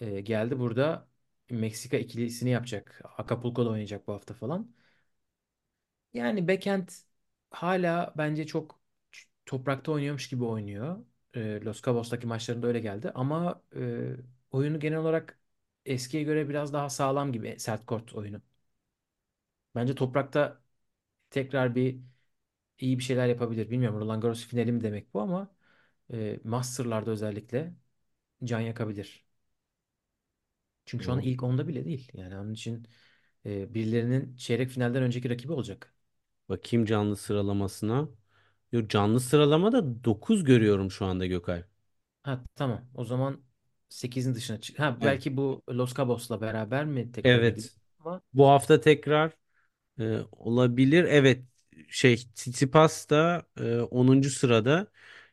[0.00, 1.08] E, geldi burada
[1.50, 3.02] Meksika ikilisini yapacak.
[3.18, 4.74] Acapulco'da oynayacak bu hafta falan.
[6.12, 6.88] Yani backhand
[7.50, 8.80] hala bence çok
[9.12, 11.04] ç- toprakta oynuyormuş gibi oynuyor.
[11.34, 13.10] E, Los Cabos'taki maçlarında öyle geldi.
[13.14, 14.10] Ama e,
[14.50, 15.40] oyunu genel olarak
[15.84, 18.42] eskiye göre biraz daha sağlam gibi sert kort oyunu.
[19.74, 20.60] Bence toprakta
[21.30, 22.00] tekrar bir
[22.80, 23.70] iyi bir şeyler yapabilir.
[23.70, 25.56] Bilmiyorum Roland Garros finali mi demek bu ama
[26.12, 27.74] e, Master'larda özellikle
[28.44, 29.26] can yakabilir.
[30.86, 32.10] Çünkü şu an ilk onda bile değil.
[32.14, 32.86] Yani onun için
[33.46, 35.94] e, birilerinin çeyrek finalden önceki rakibi olacak.
[36.48, 38.08] Bakayım canlı sıralamasına.
[38.72, 41.64] Yok canlı sıralamada 9 görüyorum şu anda Gökay.
[42.22, 42.88] Ha tamam.
[42.94, 43.42] O zaman
[43.88, 44.78] sekizin dışına çık.
[44.78, 45.04] Ha Evet.
[45.04, 47.76] belki bu Los Cabos'la beraber mi tekrar Evet.
[47.98, 49.32] ama Bu hafta tekrar
[50.00, 51.04] e, olabilir.
[51.04, 51.44] Evet.
[51.88, 54.30] Şey Tsitsipas da e, 10.
[54.30, 54.88] sırada.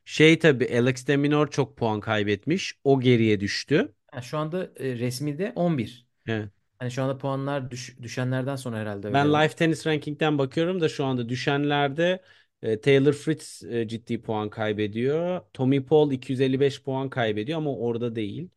[0.06, 2.74] Şey tabii Alex de Minaur çok puan kaybetmiş.
[2.84, 3.94] O geriye düştü.
[4.12, 6.06] ha, şu anda e, resmide 11.
[6.28, 6.50] Evet.
[6.80, 9.38] Hani şu anda puanlar düş- düşenlerden sonra herhalde Ben öyle.
[9.38, 12.24] Live Tennis Ranking'den bakıyorum da şu anda düşenlerde
[12.62, 15.42] e, Taylor Fritz e, ciddi puan kaybediyor.
[15.54, 18.50] Tommy Paul 255 puan kaybediyor ama orada değil.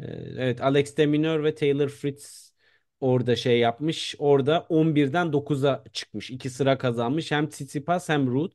[0.00, 0.04] E,
[0.38, 2.52] evet Alex de Minaur ve Taylor Fritz
[3.00, 4.14] orada şey yapmış.
[4.18, 6.30] Orada 11'den 9'a çıkmış.
[6.30, 7.30] İki sıra kazanmış.
[7.30, 8.52] Hem Tsitsipas hem Ruud.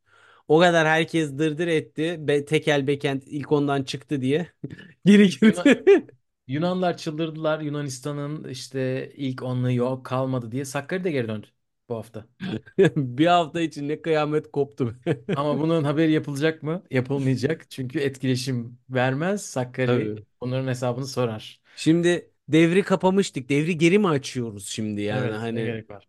[0.48, 2.16] O kadar herkes dırdır etti.
[2.20, 4.48] Be tekel backhand ilk ondan çıktı diye.
[5.06, 6.08] Geri Yunan- girdi.
[6.48, 7.60] Yunanlar çıldırdılar.
[7.60, 10.66] Yunanistan'ın işte ilk onluğu yok kalmadı diye.
[10.66, 11.48] Sakkari de geri döndü
[11.90, 12.26] bu hafta.
[12.96, 14.96] Bir hafta için ne kıyamet koptu.
[15.36, 16.84] Ama bunun haberi yapılacak mı?
[16.92, 17.72] Yapılmayacak.
[17.72, 19.46] Çünkü etkileşim vermez.
[19.46, 20.26] Sakkari Tabii.
[20.42, 21.62] onların hesabını sorar.
[21.76, 23.50] Şimdi devri kapamıştık.
[23.50, 26.08] Devri geri mi açıyoruz şimdi yani Evet, ne hani gerek var?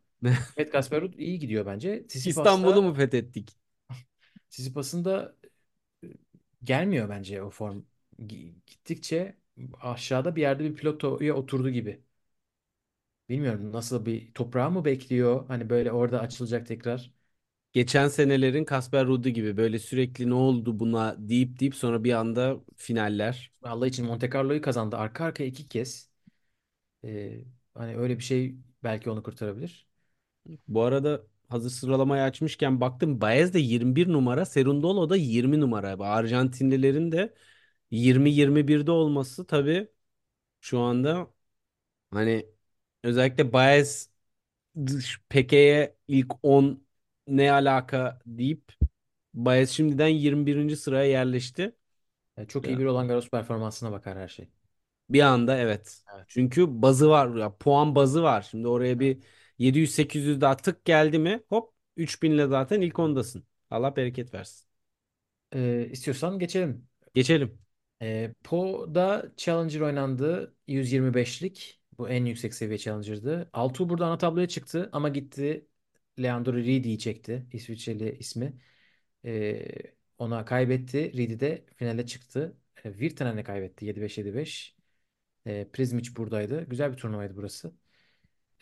[0.56, 2.06] Evet Kasper Ruud iyi gidiyor bence.
[2.06, 3.56] İstanbul'u Tsitsipas'ta mu fethettik?
[4.50, 5.36] Tsitsipas'ın da
[6.04, 6.08] e,
[6.64, 7.82] gelmiyor bence o form.
[8.66, 9.38] Gittikçe
[9.82, 12.02] aşağıda bir yerde bir pilotoya oturdu gibi.
[13.28, 15.46] Bilmiyorum nasıl bir toprağı mı bekliyor?
[15.48, 17.10] Hani böyle orada açılacak tekrar.
[17.72, 22.56] Geçen senelerin Kasper Ruud'u gibi böyle sürekli ne oldu buna deyip deyip sonra bir anda
[22.76, 23.52] finaller.
[23.62, 26.10] Allah için Monte Carlo'yu kazandı arka arkaya iki kez.
[27.04, 27.44] Ee,
[27.74, 29.88] hani öyle bir şey belki onu kurtarabilir.
[30.68, 35.90] Bu arada hazır sıralamayı açmışken baktım Baez de 21 numara, Serundolo da 20 numara.
[36.10, 37.34] Arjantinlilerin de
[37.90, 39.88] 20-21'de olması tabii
[40.60, 41.28] şu anda
[42.12, 42.46] hani
[43.04, 44.10] özellikle Baez
[45.28, 46.86] Peke'ye ilk 10
[47.26, 48.72] ne alaka deyip
[49.34, 50.76] Baez şimdiden 21.
[50.76, 51.76] sıraya yerleşti.
[52.36, 54.48] Yani çok iyi Ya, bir Roland Garros performansına bakar her şey.
[55.10, 56.04] bir anda evet.
[56.14, 56.28] Evet.
[56.28, 58.42] Çünkü bazı var ya puan bazı var.
[58.50, 59.22] Şimdi oraya bir
[59.58, 63.44] 700-800 daha tık geldi mi hop 3000 ile zaten ilk ondasın.
[63.70, 64.68] Allah bereket versin.
[65.54, 66.88] Ee, istiyorsan geçelim.
[67.14, 67.58] Geçelim.
[68.02, 70.54] Ee, Po'da Challenger oynandı.
[70.66, 71.82] 125'lik.
[71.98, 73.50] Bu en yüksek seviye Challenger'dı.
[73.52, 75.68] Altuğ burada ana tabloya çıktı ama gitti.
[76.22, 77.46] Leandro Riedi'yi çekti.
[77.52, 78.60] İsviçreli ismi.
[79.24, 79.66] Ee,
[80.18, 81.12] ona kaybetti.
[81.12, 82.56] Riedi de finale çıktı.
[82.84, 83.86] Ee, Virtanen'e kaybetti.
[83.86, 84.76] 7-5-7-5.
[85.46, 86.64] Ee, Prizmic buradaydı.
[86.68, 87.72] Güzel bir turnuvaydı burası.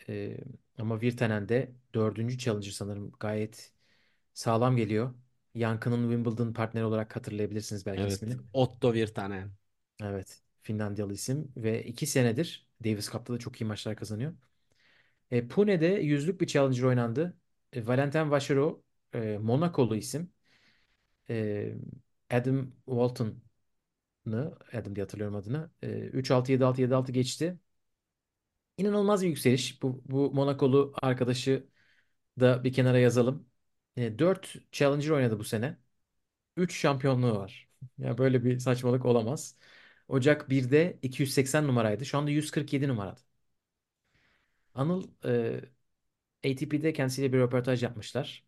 [0.09, 0.37] Ee,
[0.77, 3.11] ama Virtanen de dördüncü Challenger sanırım.
[3.19, 3.73] Gayet
[4.33, 5.15] sağlam geliyor.
[5.55, 8.09] Yankı'nın Wimbledon partneri olarak hatırlayabilirsiniz belki Evet.
[8.09, 8.37] ismini.
[8.53, 9.57] Otto Virtanen.
[10.03, 10.41] Evet.
[10.63, 14.33] Finlandiyalı isim ve iki senedir Davis Cup'ta da çok iyi maçlar kazanıyor.
[15.31, 17.37] E, Pune'de yüzlük bir Challenger oynandı.
[17.73, 20.33] E, Valentin Vacherot e, Monakolu isim.
[21.29, 21.75] E,
[22.31, 23.41] Adam Walton'ı
[24.73, 25.71] Adam diye hatırlıyorum adını.
[25.81, 27.59] E, 3-6 7-6 7-6 geçti.
[28.77, 29.81] İnanılmaz bir yükseliş.
[29.83, 31.67] Bu, bu Monakolu arkadaşı
[32.41, 33.49] da bir kenara yazalım.
[33.97, 35.77] E, 4 Challenger oynadı bu sene.
[36.57, 37.69] 3 şampiyonluğu var.
[37.99, 39.57] Ya böyle bir saçmalık olamaz.
[40.09, 42.05] Ocak 1'de 280 numaraydı.
[42.05, 43.21] Şu anda 147 numarada.
[44.73, 45.61] Anıl e,
[46.51, 48.45] ATP'de kendisiyle bir röportaj yapmışlar.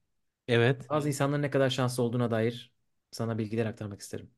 [0.48, 0.90] Evet.
[0.90, 2.74] Bazı insanların ne kadar şanslı olduğuna dair
[3.12, 4.32] sana bilgiler aktarmak isterim.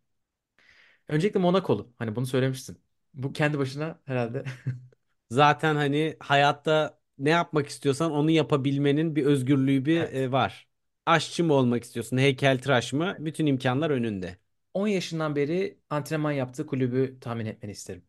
[1.07, 1.93] Öncelikle Monakolu.
[1.97, 2.81] Hani bunu söylemiştin.
[3.13, 4.43] Bu kendi başına herhalde.
[5.31, 10.15] Zaten hani hayatta ne yapmak istiyorsan onu yapabilmenin bir özgürlüğü bir Evet.
[10.15, 10.69] e, var.
[11.07, 13.17] Aşçı mı olmak istiyorsun, heykeltıraş mı?
[13.19, 14.37] Bütün imkanlar önünde.
[14.73, 18.03] 10 yaşından beri antrenman yaptığı kulübü tahmin etmeni isterim.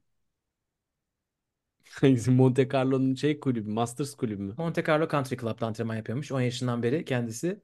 [2.01, 2.31] Hangisi?
[2.31, 4.55] Monte Carlo'nun şey kulübü, Masters kulübü mü?
[4.57, 6.33] Monte Carlo Country Club'da antrenman yapıyormuş.
[6.33, 7.63] 10 yaşından beri kendisi.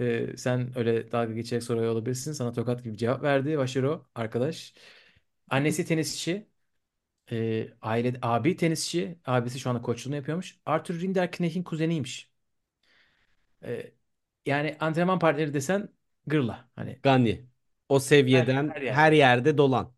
[0.00, 2.32] Ee, sen öyle dalga geçerek soruyor olabilirsin.
[2.32, 3.58] Sana tokat gibi cevap verdi.
[3.58, 4.74] Başarı arkadaş.
[5.50, 6.48] Annesi tenisçi.
[7.30, 9.18] Ee, aile abi tenisçi.
[9.26, 10.58] Abisi şu anda koçluğunu yapıyormuş.
[10.66, 12.30] Arthur Rinderknecht'in kuzeniymiş.
[13.64, 13.92] Ee,
[14.46, 15.88] yani antrenman partneri desen
[16.26, 16.68] gırla.
[16.76, 17.46] Hani Gani.
[17.88, 19.16] O her, seviyeden her her yerde.
[19.16, 19.94] yerde dolan.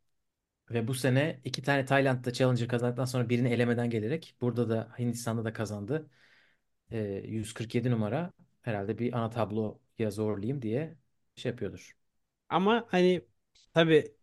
[0.71, 5.45] Ve bu sene iki tane Tayland'da Challenger kazandıktan sonra birini elemeden gelerek burada da Hindistan'da
[5.45, 6.11] da kazandı.
[6.91, 10.97] Ee, 147 numara herhalde bir ana tabloya zorlayayım diye
[11.37, 11.97] şey yapıyordur.
[12.49, 13.23] Ama hani
[13.75, 14.15] tabii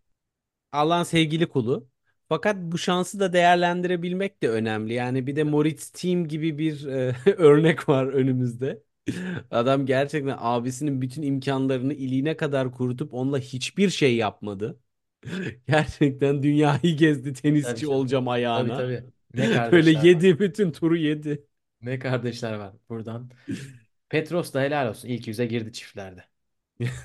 [0.73, 1.90] Allah'ın sevgili kulu.
[2.31, 4.93] Fakat bu şansı da değerlendirebilmek de önemli.
[4.93, 8.83] Yani bir de Moritz Team gibi bir e, örnek var önümüzde.
[9.51, 14.79] Adam gerçekten abisinin bütün imkanlarını iliğine kadar kurutup onunla hiçbir şey yapmadı.
[15.67, 17.95] Gerçekten dünyayı gezdi Tabii tenisçi canım.
[17.95, 18.75] olacağım Tabii ayağına.
[18.75, 19.03] tabii.
[19.33, 20.07] Ne Böyle kardeşler var.
[20.07, 21.45] yedi bütün turu yedi.
[21.81, 23.29] Ne kardeşler var buradan.
[24.09, 25.07] Petros da helal olsun.
[25.09, 26.25] İlk yüze girdi çiftlerde.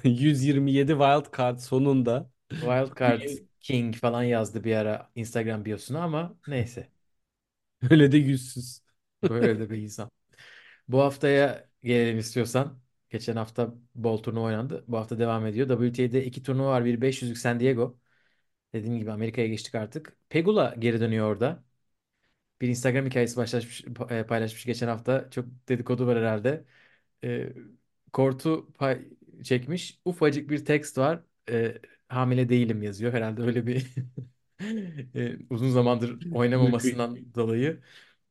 [0.05, 2.31] 127 wild card sonunda.
[2.61, 3.29] Wildcard
[3.61, 6.91] King falan yazdı bir ara Instagram biosuna ama neyse.
[7.91, 8.83] Öyle de yüzsüz.
[9.29, 10.11] Böyle de bir insan.
[10.89, 12.81] Bu haftaya gelelim istiyorsan.
[13.11, 14.85] Geçen hafta bol turnuva oynandı.
[14.89, 15.69] Bu hafta devam ediyor.
[15.69, 16.85] WTA'de iki turnuva var.
[16.85, 17.99] Bir 500'lük San Diego.
[18.75, 20.17] Dediğim gibi Amerika'ya geçtik artık.
[20.31, 21.65] Pegula geri dönüyor orada.
[22.61, 25.31] Bir Instagram hikayesi başlaşmış, e, paylaşmış geçen hafta.
[25.31, 26.65] Çok dedikodu var herhalde.
[27.25, 27.53] E,
[28.13, 29.09] kortu pay
[29.45, 30.01] çekmiş.
[30.05, 31.23] Ufacık bir tekst var.
[31.51, 31.79] E,
[32.09, 33.13] hamile değilim yazıyor.
[33.13, 33.87] Herhalde öyle bir
[35.15, 37.81] e, uzun zamandır oynamamasından dolayı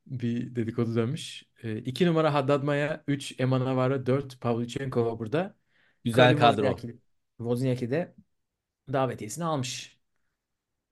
[0.07, 1.43] bir dedikodu dönmüş.
[1.63, 5.55] E, iki numara Haddad Maya, 3 Eman Navarro, 4 Pavlyuchenkova burada.
[6.03, 6.63] Güzel kadro.
[6.63, 6.99] Wozniacki,
[7.38, 8.15] Wozniacki de
[8.93, 9.99] davetiyesini almış.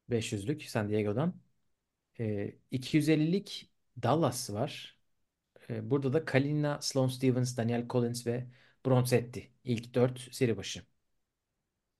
[0.09, 1.41] 500'lük San Diego'dan.
[2.19, 3.69] E, 250'lik
[4.03, 4.97] Dallas var.
[5.69, 8.47] E, burada da Kalina, Sloane Stevens, Daniel Collins ve
[8.85, 9.51] Bronzetti.
[9.63, 10.83] İlk 4 seri başı.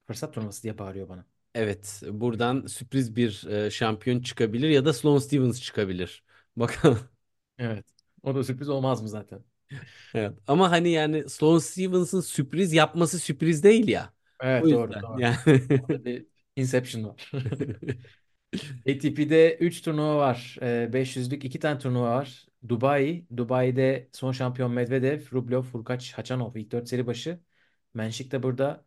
[0.08, 1.26] Fırsat turnuvası diye bağırıyor bana.
[1.56, 6.24] Evet, buradan sürpriz bir e, şampiyon çıkabilir ya da Sloane Stevens çıkabilir.
[6.56, 7.00] Bakalım.
[7.58, 7.86] Evet.
[8.24, 9.44] O da sürpriz olmaz mı zaten?
[10.14, 10.34] Evet.
[10.48, 14.14] Ama hani yani Sloane Stevens'ın sürpriz yapması sürpriz değil ya.
[14.58, 15.22] O Evet doğru yüzden doğru.
[15.22, 15.36] yani.
[15.78, 16.26] Orada bir
[16.56, 17.32] Inception var.
[18.88, 20.58] ATP'de 3 turnuva var.
[20.62, 22.46] Ee, 500'lük 2 tane turnuva var.
[22.68, 23.26] Dubai.
[23.38, 27.40] Dubai'de son şampiyon Medvedev, Rublev, Hurkaç, Haçanov ilk 4 seri başı.
[27.94, 28.86] Menşik de burada.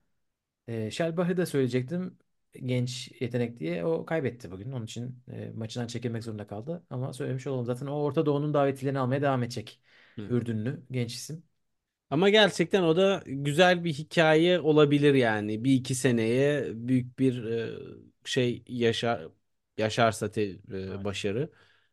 [0.68, 2.18] Ee, Şelbah'ı da söyleyecektim.
[2.52, 3.84] Genç yetenek diye.
[3.84, 4.72] O kaybetti bugün.
[4.72, 6.84] Onun için e, maçından çekilmek zorunda kaldı.
[6.90, 7.66] Ama söylemiş olalım.
[7.66, 9.80] Zaten o Orta Doğu'nun davetlilerini almaya devam edecek.
[10.18, 10.22] Hı.
[10.30, 11.42] Ürdünlü genç isim.
[12.10, 15.64] Ama gerçekten o da güzel bir hikaye olabilir yani.
[15.64, 17.70] Bir iki seneye büyük bir e,
[18.24, 19.28] şey yaşar
[19.78, 20.42] yaşarsa te-
[20.72, 21.50] e, başarı.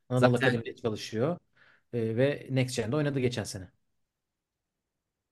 [0.09, 1.37] Anadolu Zaten Akademi'de çalışıyor.
[1.93, 3.71] Ee, ve Next Gen'de oynadı geçen sene.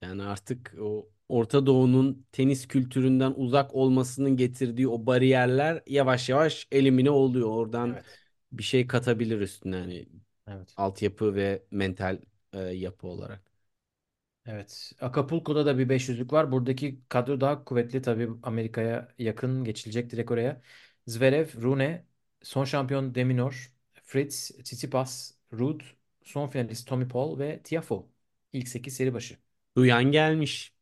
[0.01, 7.09] yani artık o Orta Doğu'nun tenis kültüründen uzak olmasının getirdiği o bariyerler yavaş yavaş elimine
[7.11, 7.49] oluyor.
[7.49, 8.19] Oradan Evet.
[8.51, 10.07] bir şey katabilir üstüne yani
[10.47, 10.77] Evet.
[10.77, 12.19] altyapı ve mental
[12.53, 13.43] e, yapı olarak.
[14.45, 14.93] Evet.
[15.01, 16.51] Acapulco'da da bir 500'lük var.
[16.51, 18.01] Buradaki kadro daha kuvvetli.
[18.01, 20.61] Tabii Amerika'ya yakın geçilecek direkt oraya.
[21.07, 22.05] Zverev, Rune,
[22.43, 23.73] son şampiyon Deminor,
[24.03, 25.81] Fritz, Tsitsipas, Ruud,
[26.23, 28.05] son finalist Tommy Paul ve Tiafoe.
[28.53, 29.37] İlk 8 seri başı.
[29.77, 30.73] Duyan gelmiş.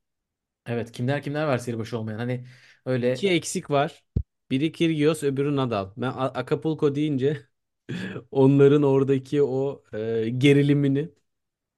[0.70, 0.92] Evet.
[0.92, 2.18] Kimler kimler var seri başı olmayan?
[2.20, 2.46] Hani
[2.86, 4.04] öyle İki eksik var.
[4.52, 5.92] Biri Kyrgios, öbürü Nadal.
[5.98, 7.48] Ben A- Acapulco deyince
[8.32, 11.10] onların oradaki o e, gerilimini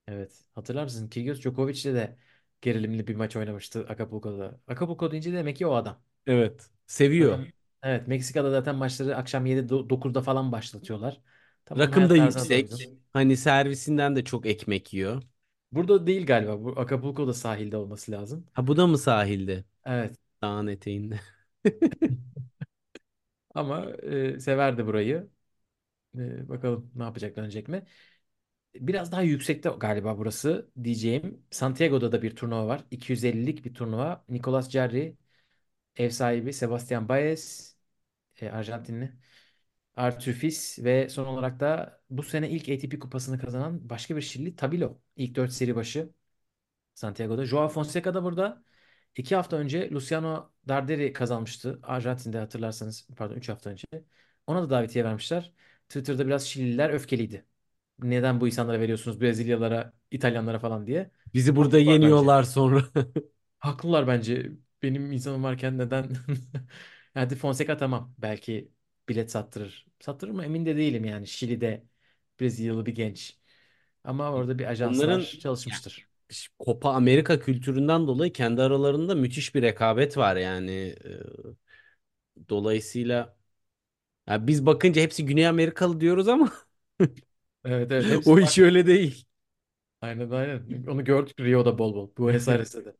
[0.08, 0.44] evet.
[0.56, 1.10] Hatırlar mısın?
[1.10, 2.18] Kyrgios Djokovic'le de
[2.62, 4.60] gerilimli bir maç oynamıştı Acapulco'da.
[4.68, 6.04] Acapulco deyince demek ki o adam.
[6.28, 7.40] evet seviyor.
[7.40, 7.52] Adam
[7.84, 11.22] evet Meksika'da zaten maçları akşam 7 do- 9'da falan başlatıyorlar.
[11.66, 12.90] Tam onun Rakım da hayat tarzına da yüksek.
[12.90, 13.04] uygun.
[13.14, 15.24] Hani servisinden de çok ekmek yiyor.
[15.72, 16.64] Burada değil galiba.
[16.64, 18.46] Bu Acapulco'da sahilde olması lazım.
[18.54, 19.64] Ha bu da mı sahilde?
[19.86, 20.16] Evet.
[20.42, 21.20] Dağın eteğinde.
[23.56, 25.30] Ama e, severdi burayı.
[26.20, 27.86] E, bakalım ne yapacak dönecek mi?
[28.76, 31.46] Biraz daha yüksekte galiba burası diyeceğim.
[31.52, 32.86] Santiago'da da bir turnuva var.
[32.92, 34.26] 250'lik bir turnuva.
[34.30, 35.18] Nicolas Jarry,
[35.98, 37.76] Ev sahibi Sebastian Baez,
[38.42, 39.14] e, Arjantinli.
[39.96, 44.56] Arthur Fils ve son olarak da bu sene ilk ATP kupasını kazanan başka bir Şili
[44.56, 45.02] Tabilo.
[45.16, 46.10] İlk 4 seri başı
[46.96, 47.46] Santiago'da.
[47.46, 48.64] Joao Fonseca da burada.
[49.18, 51.80] İki hafta önce Luciano Darderi kazanmıştı.
[51.84, 53.86] Arjantin'de hatırlarsanız pardon 3 hafta önce.
[54.48, 55.54] Ona da davetiye vermişler.
[55.90, 57.46] Twitter'da biraz Şilililer öfkeliydi.
[58.00, 61.12] Neden bu insanlara veriyorsunuz Brezilyalara, İtalyanlara falan diye.
[61.34, 62.26] Bizi burada Haklılar bence.
[62.26, 62.84] yeniyorlar sonra.
[63.60, 64.52] Haklılar bence.
[64.84, 66.10] Benim insanım varken neden?
[67.14, 68.16] Hadi Fonseca tamam.
[68.18, 68.72] Belki
[69.12, 69.88] bilet sattırır.
[70.02, 71.28] Sattırır mı emin de değilim yani.
[71.28, 71.84] Şili'de
[72.42, 73.38] Brezilyalı bir genç.
[74.06, 76.10] Ama orada bir ajanslar Onların çalışmıştır.
[76.60, 80.96] Copa Amerika kültüründen dolayı kendi aralarında müthiş bir rekabet var yani.
[82.50, 83.38] Dolayısıyla
[84.28, 86.52] ya biz bakınca hepsi Güney Amerikalı diyoruz ama
[87.66, 89.26] Evet evet hepsi o iş öyle değil.
[90.02, 90.86] Aynen aynen.
[90.88, 92.12] Onu gördük Rio'da bol bol.
[92.18, 92.96] Buenos Aires'te de.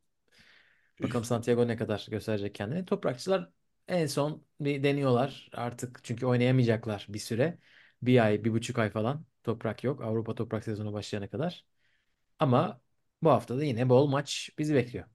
[1.04, 2.86] Bakalım Santiago ne kadar gösterecek kendini.
[2.86, 3.50] Toprakçılar
[3.88, 7.58] en son bir deniyorlar artık çünkü oynayamayacaklar bir süre.
[8.02, 10.02] Bir ay, bir buçuk ay falan toprak yok.
[10.02, 11.66] Avrupa toprak sezonu başlayana kadar.
[12.40, 12.82] Ama
[13.24, 15.06] bu hafta da yine bol maç bizi bekliyor.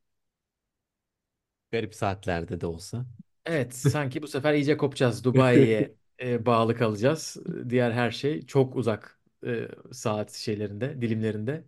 [1.73, 3.07] Garip saatlerde de olsa.
[3.47, 5.25] Evet, sanki bu sefer iyice kopacağız.
[5.25, 7.37] Dubai'ye e, bağlı kalacağız.
[7.69, 11.65] Diğer her şey çok uzak e, saat şeylerinde, dilimlerinde.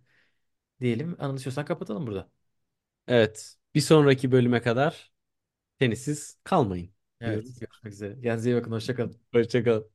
[0.81, 2.29] Diyelim anlaşıyorsan kapatalım burada.
[3.07, 3.55] Evet.
[3.75, 5.11] Bir sonraki bölüme kadar
[5.79, 7.59] tenisiz kalmayın Evet, diyoruz.
[7.59, 8.21] görüşmek üzere.
[8.21, 9.21] Kendinize iyi bakın, hoşça kalın.
[9.33, 9.91] Hoşça kalın.